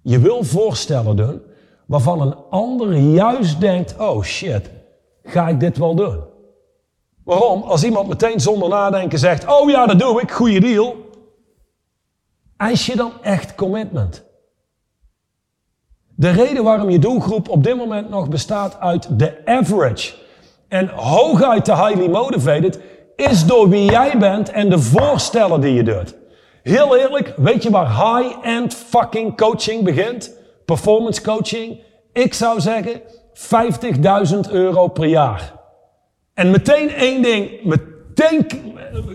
[0.02, 1.42] Je wil voorstellen doen
[1.86, 4.70] waarvan een ander juist denkt, oh shit,
[5.22, 6.20] ga ik dit wel doen?
[7.24, 7.62] Waarom?
[7.62, 10.96] Als iemand meteen zonder nadenken zegt, oh ja, dat doe ik, goede deal.
[12.56, 14.24] Eis je dan echt commitment?
[16.16, 20.12] De reden waarom je doelgroep op dit moment nog bestaat uit de average
[20.68, 22.80] en hooguit de highly motivated,
[23.16, 26.14] is door wie jij bent en de voorstellen die je doet.
[26.62, 30.32] Heel eerlijk, weet je waar high-end fucking coaching begint?
[30.64, 31.80] Performance coaching?
[32.12, 33.00] Ik zou zeggen
[34.44, 35.61] 50.000 euro per jaar.
[36.34, 38.46] En meteen één ding, meteen,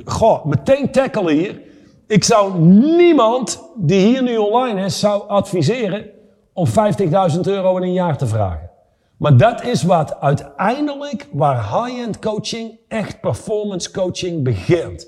[0.05, 1.61] goh, meteen tackle hier.
[2.07, 6.05] Ik zou niemand die hier nu online is, zou adviseren
[6.53, 8.70] om 50.000 euro in een jaar te vragen.
[9.18, 15.07] Maar dat is wat uiteindelijk, waar high-end coaching, echt performance coaching begint.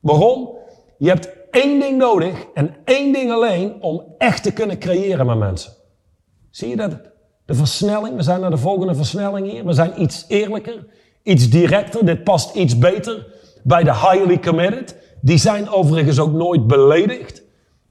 [0.00, 0.50] Waarom?
[0.98, 5.38] Je hebt één ding nodig en één ding alleen om echt te kunnen creëren met
[5.38, 5.72] mensen.
[6.50, 7.00] Zie je dat?
[7.46, 9.64] De versnelling, we zijn naar de volgende versnelling hier.
[9.64, 10.86] We zijn iets eerlijker,
[11.22, 12.04] iets directer.
[12.04, 13.26] Dit past iets beter
[13.62, 14.96] bij de highly committed.
[15.20, 17.42] Die zijn overigens ook nooit beledigd.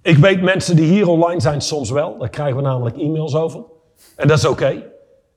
[0.02, 2.18] Ik weet mensen die hier online zijn soms wel.
[2.18, 3.64] Daar krijgen we namelijk e-mails over.
[4.16, 4.84] En dat is oké.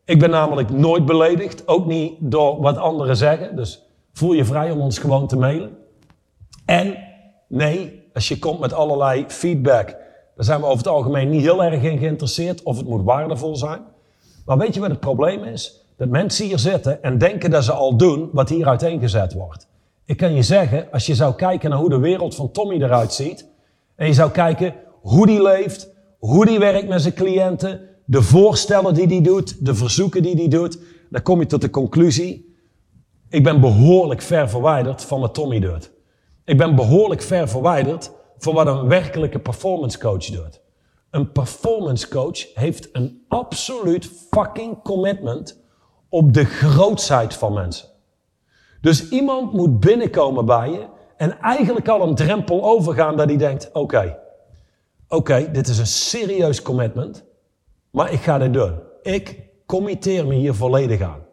[0.05, 1.69] Ik ben namelijk nooit beledigd.
[1.69, 3.57] Ook niet door wat anderen zeggen.
[3.57, 3.83] Dus
[4.13, 5.77] voel je vrij om ons gewoon te mailen.
[6.65, 6.97] En
[7.49, 9.89] nee, als je komt met allerlei feedback,
[10.37, 13.57] daar zijn we over het algemeen niet heel erg in geïnteresseerd of het moet waardevol
[13.57, 13.83] zijn.
[14.45, 15.84] Maar weet je wat het probleem is?
[15.97, 19.69] Dat mensen hier zitten en denken dat ze al doen wat hier uiteengezet wordt.
[20.05, 23.13] Ik kan je zeggen, als je zou kijken naar hoe de wereld van Tommy eruit
[23.13, 23.49] ziet,
[23.97, 28.95] en je zou kijken hoe die leeft, hoe die werkt met zijn cliënten, de voorstellen
[28.95, 30.79] die hij doet, de verzoeken die hij doet,
[31.11, 32.57] dan kom je tot de conclusie,
[33.29, 35.93] ik ben behoorlijk ver verwijderd van wat Tommy doet.
[36.45, 40.61] Ik ben behoorlijk ver verwijderd van wat een werkelijke performance coach doet.
[41.11, 45.64] Een performance coach heeft een absoluut fucking commitment
[46.15, 47.89] op de grootsheid van mensen.
[48.81, 50.87] Dus iemand moet binnenkomen bij je
[51.17, 54.19] en eigenlijk al een drempel overgaan dat hij denkt: oké,
[55.09, 57.25] oké, dit is een serieus commitment,
[57.91, 58.79] maar ik ga dit doen.
[59.03, 61.25] Ik committeer me hier volledig aan.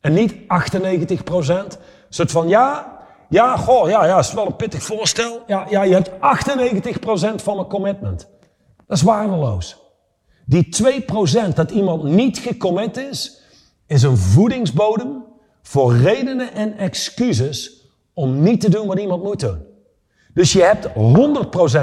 [0.00, 1.78] En niet 98 procent,
[2.08, 2.98] soort van ja,
[3.28, 5.42] ja, goh, ja, ja, is wel een pittig voorstel.
[5.46, 8.28] Ja, ja, je hebt 98% van een commitment.
[8.86, 9.84] Dat is waardeloos.
[10.44, 10.68] Die
[11.50, 13.44] 2% dat iemand niet gecommit is,
[13.86, 15.24] is een voedingsbodem
[15.62, 19.58] voor redenen en excuses om niet te doen wat iemand moet doen.
[20.34, 20.88] Dus je hebt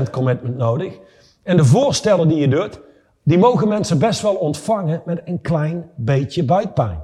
[0.07, 0.99] 100% commitment nodig.
[1.43, 2.79] En de voorstellen die je doet,
[3.23, 7.03] die mogen mensen best wel ontvangen met een klein beetje buikpijn.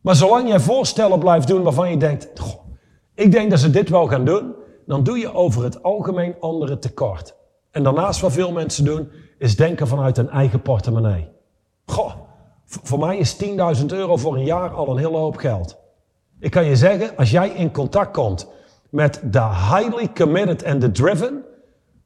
[0.00, 2.60] Maar zolang jij voorstellen blijft doen waarvan je denkt, goh,
[3.14, 4.54] ik denk dat ze dit wel gaan doen.
[4.86, 7.34] Dan doe je over het algemeen anderen tekort.
[7.70, 11.28] En daarnaast wat veel mensen doen, is denken vanuit hun eigen portemonnee.
[11.86, 12.12] Goh,
[12.82, 13.36] voor mij is
[13.80, 15.76] 10.000 euro voor een jaar al een hele hoop geld.
[16.40, 18.48] Ik kan je zeggen, als jij in contact komt
[18.90, 21.44] met de highly committed en the driven,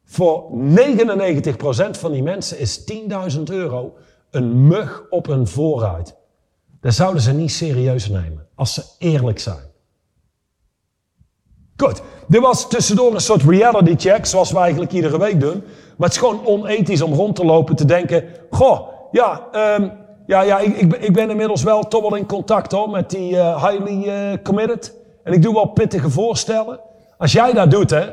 [0.05, 2.93] voor 99% van die mensen is
[3.37, 3.95] 10.000 euro
[4.31, 6.17] een mug op een vooruit.
[6.81, 9.69] Dat zouden ze niet serieus nemen, als ze eerlijk zijn.
[11.77, 15.63] Goed, dit was tussendoor een soort reality check, zoals we eigenlijk iedere week doen.
[15.97, 19.93] Maar het is gewoon onethisch om rond te lopen te denken, goh, ja, um,
[20.27, 23.33] ja, ja ik, ik, ik, ben inmiddels wel toch wel in contact hoor, met die
[23.33, 24.95] uh, highly uh, committed.
[25.25, 26.81] En ik doe wel pittige voorstellen.
[27.19, 28.07] Als jij dat doet, hè,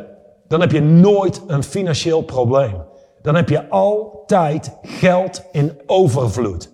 [0.47, 2.85] dan heb je nooit een financieel probleem.
[3.21, 6.71] Dan heb je altijd geld in overvloed.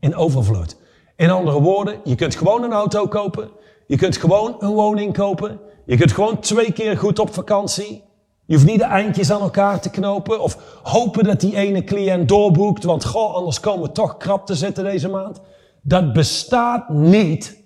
[0.00, 0.76] In overvloed.
[1.16, 3.50] In andere woorden, je kunt gewoon een auto kopen.
[3.86, 5.60] Je kunt gewoon een woning kopen.
[5.84, 8.04] Je kunt gewoon twee keer goed op vakantie.
[8.48, 12.28] Je hoeft niet de eindjes aan elkaar te knopen of hopen dat die ene cliënt
[12.28, 15.40] doorboekt, want goh, anders komen we toch krap te zitten deze maand.
[15.82, 17.64] Dat bestaat niet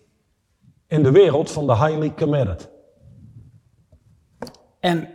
[0.87, 2.71] in de wereld van de highly committed.
[4.81, 5.09] En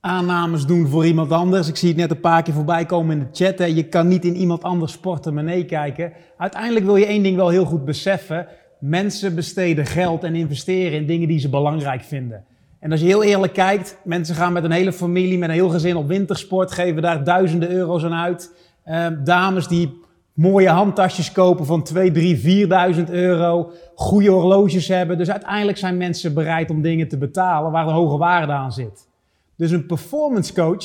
[0.00, 1.68] aannames doen voor iemand anders.
[1.68, 3.58] Ik zie het net een paar keer voorbij komen in de chat.
[3.58, 3.64] Hè.
[3.64, 6.12] Je kan niet in iemand anders portemonnee kijken.
[6.36, 8.46] Uiteindelijk wil je één ding wel heel goed beseffen.
[8.80, 12.44] Mensen besteden geld en investeren in dingen die ze belangrijk vinden.
[12.84, 15.68] En als je heel eerlijk kijkt, mensen gaan met een hele familie, met een heel
[15.68, 18.54] gezin op wintersport, geven daar duizenden euro's aan uit.
[18.86, 20.00] Uh, dames die
[20.32, 22.66] mooie handtasjes kopen van 2, 3,
[22.96, 25.18] 4.000 euro, goede horloges hebben.
[25.18, 29.08] Dus uiteindelijk zijn mensen bereid om dingen te betalen waar een hoge waarde aan zit.
[29.56, 30.84] Dus een performance coach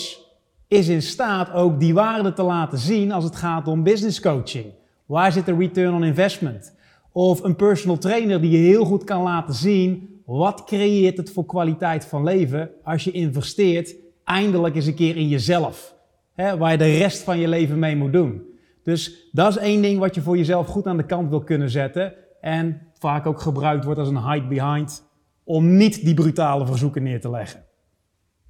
[0.68, 4.66] is in staat ook die waarde te laten zien als het gaat om business coaching.
[5.06, 6.76] Waar zit de return on investment?
[7.12, 11.46] Of een personal trainer die je heel goed kan laten zien wat creëert het voor
[11.46, 15.96] kwaliteit van leven als je investeert eindelijk eens een keer in jezelf.
[16.34, 18.42] Hè, waar je de rest van je leven mee moet doen.
[18.84, 21.70] Dus dat is één ding wat je voor jezelf goed aan de kant wil kunnen
[21.70, 22.14] zetten.
[22.42, 25.04] En vaak ook gebruikt wordt als een hide behind.
[25.44, 27.66] Om niet die brutale verzoeken neer te leggen.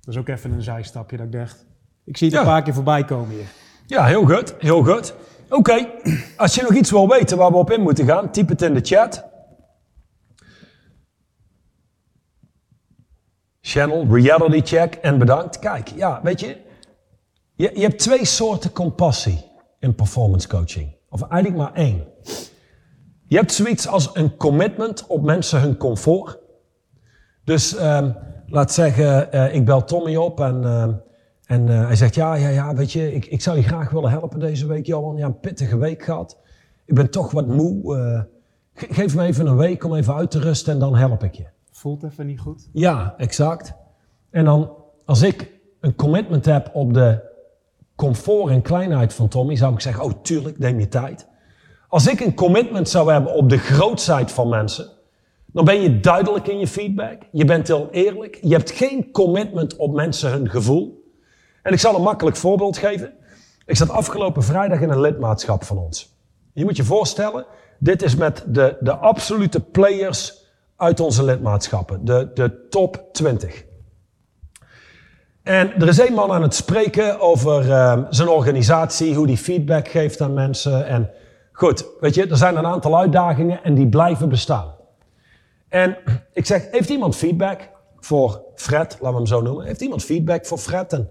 [0.02, 1.66] Dat is ook even een zijstapje dat ik dacht.
[2.06, 3.48] Ik zie het een paar keer voorbij komen hier.
[3.86, 4.56] Ja, heel goed.
[4.58, 5.14] Heel goed.
[5.50, 5.88] Oké,
[6.38, 8.74] als je nog iets wil weten waar we op in moeten gaan, typ het in
[8.74, 9.29] de chat.
[13.70, 15.60] Channel, reality check en bedankt.
[15.60, 16.58] Kijk, ja, weet je,
[17.56, 19.46] je, je hebt twee soorten compassie
[19.80, 20.96] in performance coaching.
[21.10, 22.04] Of eigenlijk maar één.
[23.28, 26.38] Je hebt zoiets als een commitment op mensen hun comfort.
[27.44, 28.16] Dus um,
[28.48, 30.88] laat zeggen, uh, ik bel Tommy op en, uh,
[31.46, 34.10] En eh, hij zegt, ja, ja, ja, weet je, ik, ik zou je graag willen
[34.10, 35.18] helpen deze week, Johan.
[35.18, 36.38] Ja, een pittige week gehad.
[36.86, 37.98] Ik ben toch wat moe.
[37.98, 38.22] eh,
[38.74, 41.36] ge- geef me even een week om even uit te rusten en dan help ik
[41.36, 41.46] je.
[41.80, 42.70] Voelt even niet goed.
[42.74, 43.74] Ja, exact.
[44.30, 44.72] En dan,
[45.06, 47.22] als ik een commitment heb op de
[47.96, 51.28] comfort en kleinheid van Tommy, zou ik zeggen, oh tuurlijk, neem je tijd.
[51.88, 54.90] Als ik een commitment zou hebben op de grootsheid van mensen,
[55.46, 57.22] dan ben je duidelijk in je feedback.
[57.32, 58.40] Je bent heel eerlijk.
[58.42, 61.12] Je hebt geen commitment op mensen hun gevoel.
[61.62, 63.14] En ik zal een makkelijk voorbeeld geven.
[63.66, 66.18] Ik zat afgelopen vrijdag in een lidmaatschap van ons.
[66.54, 67.46] Je moet je voorstellen,
[67.78, 70.39] dit is met de, de absolute players
[70.80, 72.06] uit onze lidmaatschappen.
[72.06, 73.66] De, de top 20.
[75.44, 79.88] En er is één man aan het spreken over ehm, zijn organisatie, hoe die feedback
[79.88, 80.86] geeft aan mensen.
[80.86, 81.10] En
[81.52, 84.76] goed, weet je, er zijn een aantal uitdagingen en die blijven bestaan.
[85.70, 85.98] En
[86.34, 87.70] ik zeg, heeft iemand feedback
[88.00, 89.66] voor Fred, laten we hem zo noemen.
[89.66, 90.94] Heeft iemand feedback voor Fred?
[90.94, 91.10] En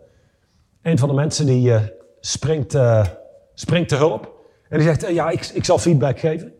[0.83, 1.83] een van de mensen die eh,
[2.21, 3.07] springt, eh,
[3.55, 4.37] springt te hulp.
[4.69, 6.53] En die zegt, eh, ja, ik, ik zal feedback geven.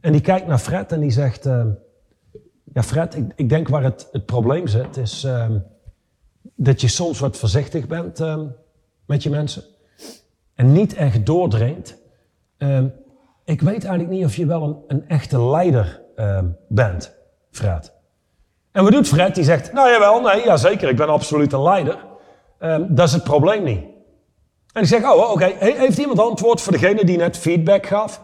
[0.00, 1.68] En die kijkt naar Fred en die zegt, ehm,
[2.72, 5.58] ja Fred, ik, ik denk waar het, het probleem zit, is ehm,
[6.54, 8.46] dat je soms wat voorzichtig bent ehm,
[9.06, 9.62] met je mensen.
[10.54, 11.96] En niet echt doordringt.
[12.58, 12.86] Ehm,
[13.44, 15.98] ik weet eigenlijk niet of je wel een, een echte leider
[16.68, 17.14] bent,
[17.50, 17.92] Fred.
[18.72, 19.34] En wat doet Fred?
[19.34, 21.98] Die zegt, nou jawel, nee, ja zeker, ik ben absoluut een leider.
[22.88, 23.84] Dat is het probleem niet.
[24.72, 28.22] En ik zeg, oh oké, He- heeft iemand antwoord voor degene die net feedback gaf?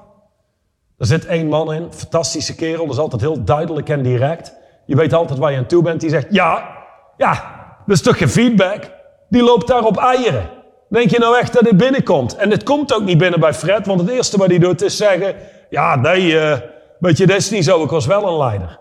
[0.99, 4.55] Er zit één man in, fantastische kerel, dat is altijd heel duidelijk en direct.
[4.87, 6.01] Je weet altijd waar je aan toe bent.
[6.01, 6.77] Die zegt, ja,
[7.17, 7.55] ja,
[7.87, 8.91] dat is toch geen feedback?
[9.29, 10.51] Die loopt daar op eieren.
[10.89, 12.37] Denk je nou echt dat dit binnenkomt?
[12.37, 14.97] En het komt ook niet binnen bij Fred, want het eerste wat hij doet is
[14.97, 15.35] zeggen,
[15.71, 16.59] ja, nee, eh
[16.99, 18.79] weet je, dat is niet zo, ik was wel een leider.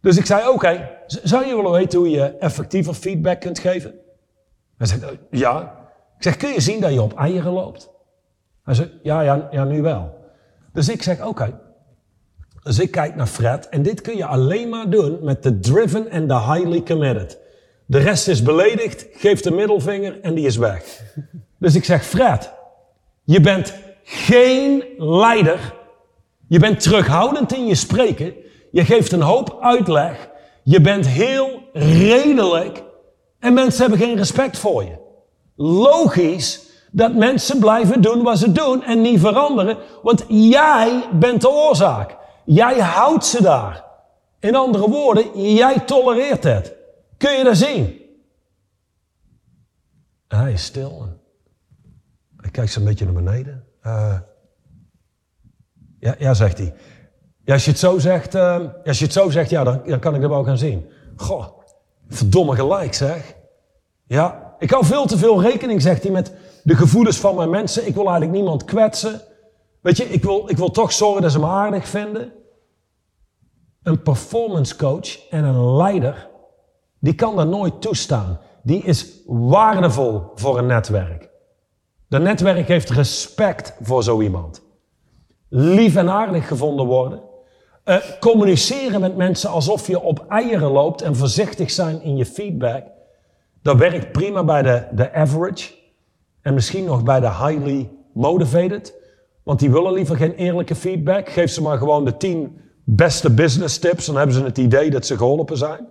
[0.00, 3.94] Dus ik zei, oké, zou je willen weten hoe je effectiever feedback kunt geven?
[4.78, 5.78] Hij zegt, "Eh, ja.
[6.16, 7.90] Ik zeg, kun je zien dat je op eieren loopt?
[8.64, 10.18] Hij zegt, ja, ja, ja nu wel.
[10.72, 11.60] Dus ik zeg, oké.
[12.62, 16.10] Dus ik kijk naar Fred en dit kun je alleen maar doen met de driven
[16.10, 17.38] en de highly committed.
[17.86, 21.02] De rest is beledigd, geeft de middelvinger en die is weg.
[21.58, 22.52] Dus ik zeg, Fred,
[23.24, 25.74] je bent geen leider.
[26.46, 28.34] Je bent terughoudend in je spreken.
[28.70, 30.28] Je geeft een hoop uitleg.
[30.62, 32.82] Je bent heel redelijk.
[33.38, 34.98] En mensen hebben geen respect voor je.
[35.56, 41.50] Logisch dat mensen blijven doen wat ze doen en niet veranderen, want jij bent de
[41.50, 42.16] oorzaak.
[42.44, 43.84] Jij houdt ze daar.
[44.40, 46.74] In andere woorden, jij tolereert het.
[47.16, 48.00] Kun je dat zien?
[50.28, 51.08] En hij is stil.
[52.36, 53.64] Hij kijkt zo'n beetje naar beneden.
[53.82, 54.18] Eh,
[55.98, 56.74] ja, ja, zegt hij.
[57.44, 59.98] Ja, als je het zo zegt, eh, als je het zo zegt ja, dan, dan
[59.98, 60.90] kan ik dat wel gaan zien.
[61.16, 61.46] Goh,
[62.08, 63.34] verdomme gelijk zeg.
[64.06, 66.32] Ja, ik hou veel te veel rekening, zegt hij, met
[66.62, 67.86] de gevoelens van mijn mensen.
[67.86, 69.20] Ik wil eigenlijk niemand kwetsen.
[69.80, 72.32] Weet je, ik wil, ik wil toch zorgen dat ze me aardig vinden.
[73.82, 76.28] Een performance coach en een leider,
[76.98, 78.40] die kan dat nooit toestaan.
[78.62, 81.28] Die is waardevol voor een netwerk.
[82.08, 84.62] Dat netwerk heeft respect voor zo iemand.
[85.48, 87.22] Lief en aardig gevonden worden.
[87.84, 92.84] Eh, communiceren met mensen alsof je op eieren loopt en voorzichtig zijn in je feedback.
[93.62, 95.79] Dat werkt prima bij de, de average
[96.42, 98.94] en misschien nog bij de highly motivated.
[99.42, 101.28] Want die willen liever geen eerlijke feedback.
[101.28, 105.06] Geef ze maar gewoon de 10 beste business tips, dan hebben ze het idee dat
[105.06, 105.86] ze geholpen zijn.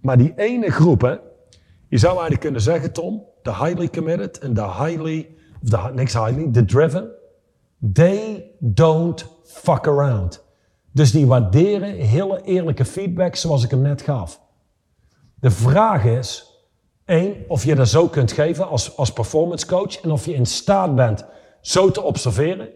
[0.00, 1.16] Maar die ene groep, hè,
[1.88, 5.28] je zou eigenlijk kunnen zeggen, Tom, de highly committed en de highly,
[5.62, 7.10] of de, niks highly, de driven,
[7.92, 10.44] they don't fuck around.
[10.92, 14.40] Dus die waarderen hele eerlijke feedback zoals ik hem net gaf.
[15.34, 16.53] De vraag is,
[17.04, 20.46] één, of je dat zo kunt geven als, als performance coach en of je in
[20.46, 21.24] staat bent
[21.60, 22.68] zo te observeren.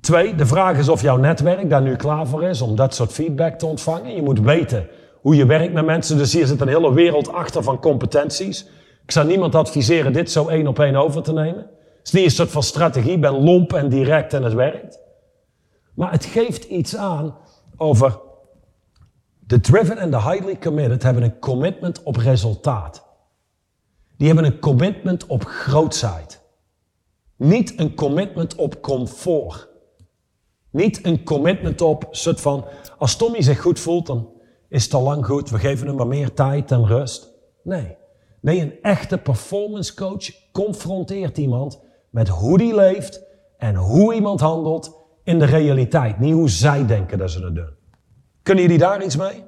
[0.00, 3.12] Twee, de vraag is of jouw netwerk daar nu klaar voor is om dat soort
[3.12, 4.14] feedback te ontvangen.
[4.14, 4.88] Je moet weten
[5.20, 8.66] hoe je werkt met mensen, dus hier zit een hele wereld achter van competenties.
[9.02, 11.66] Ik zou niemand adviseren dit zo één op één over te nemen.
[11.98, 15.00] Het is niet een soort van strategie, ben lomp en direct en het werkt.
[15.94, 17.36] Maar het geeft iets aan
[17.76, 18.18] over
[19.48, 23.06] de driven en de highly committed hebben een commitment op resultaat.
[24.16, 26.40] Die hebben een commitment op grootsheid.
[27.36, 29.68] Niet een commitment op comfort.
[30.70, 32.64] Niet een commitment op soort van,
[32.98, 34.28] als Tommy zich goed voelt, dan
[34.68, 35.50] is het al lang goed.
[35.50, 37.32] We geven hem maar meer tijd en rust.
[37.62, 37.96] Nee.
[38.40, 41.80] Nee, een echte performance coach confronteert iemand
[42.10, 43.22] met hoe die leeft
[43.58, 46.18] en hoe iemand handelt in de realiteit.
[46.18, 47.77] Niet hoe zij denken dat ze het doen.
[48.48, 49.44] Kunnen jullie daar iets mee?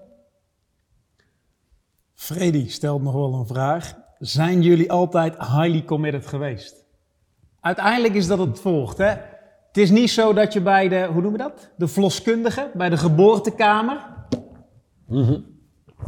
[2.14, 3.94] Freddy stelt nog wel een vraag.
[4.18, 6.84] zijn jullie altijd highly committed geweest?
[7.60, 8.98] Uiteindelijk is dat het volgt.
[8.98, 9.06] Hè?
[9.66, 11.70] Het is niet zo dat je bij de, hoe noemen we dat?
[11.76, 14.06] De verloskundige, bij de geboortekamer,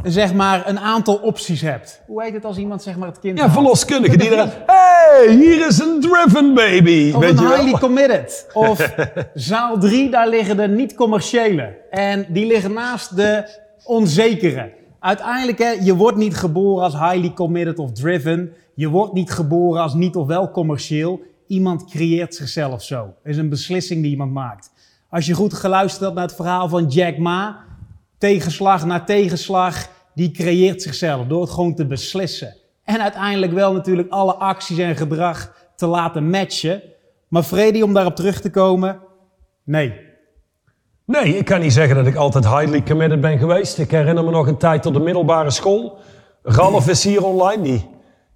[0.03, 2.01] zeg maar een aantal opties hebt.
[2.07, 3.53] Hoe heet het als iemand zeg maar het kind Ja, haalt?
[3.53, 4.49] verloskundige die eraan...
[4.65, 7.11] hey, hier is een driven baby.
[7.15, 7.57] Of Weet een je wel?
[7.57, 8.47] highly committed.
[8.53, 8.93] Of
[9.33, 11.77] zaal 3, daar liggen de niet-commerciële.
[11.89, 14.71] En die liggen naast de onzekere.
[14.99, 18.53] Uiteindelijk, hè, je wordt niet geboren als highly committed of driven.
[18.75, 21.21] Je wordt niet geboren als niet of wel commercieel.
[21.47, 22.97] Iemand creëert zichzelf zo.
[23.23, 24.71] Het is een beslissing die iemand maakt.
[25.09, 27.57] Als je goed geluisterd hebt naar het verhaal van Jack Ma,
[28.23, 32.55] tegenslag na tegenslag, die creëert zichzelf door het gewoon te beslissen.
[32.83, 36.81] En uiteindelijk wel natuurlijk alle acties en gedrag te laten matchen.
[37.27, 38.99] Maar Freddy, om daarop terug te komen,
[39.63, 39.93] nee.
[41.05, 43.77] Nee, ik kan niet zeggen dat ik altijd highly committed ben geweest.
[43.77, 45.97] Ik herinner me nog een tijd tot de middelbare school.
[46.43, 47.89] Ralf is hier online, die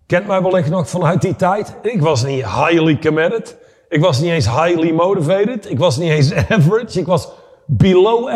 [0.06, 1.76] kent mij wellicht nog vanuit die tijd.
[1.82, 3.58] Ik was niet highly committed.
[3.90, 5.70] Ik was niet eens highly motivated.
[5.70, 7.00] Ik was niet eens average.
[7.00, 7.30] Ik was
[7.68, 8.30] below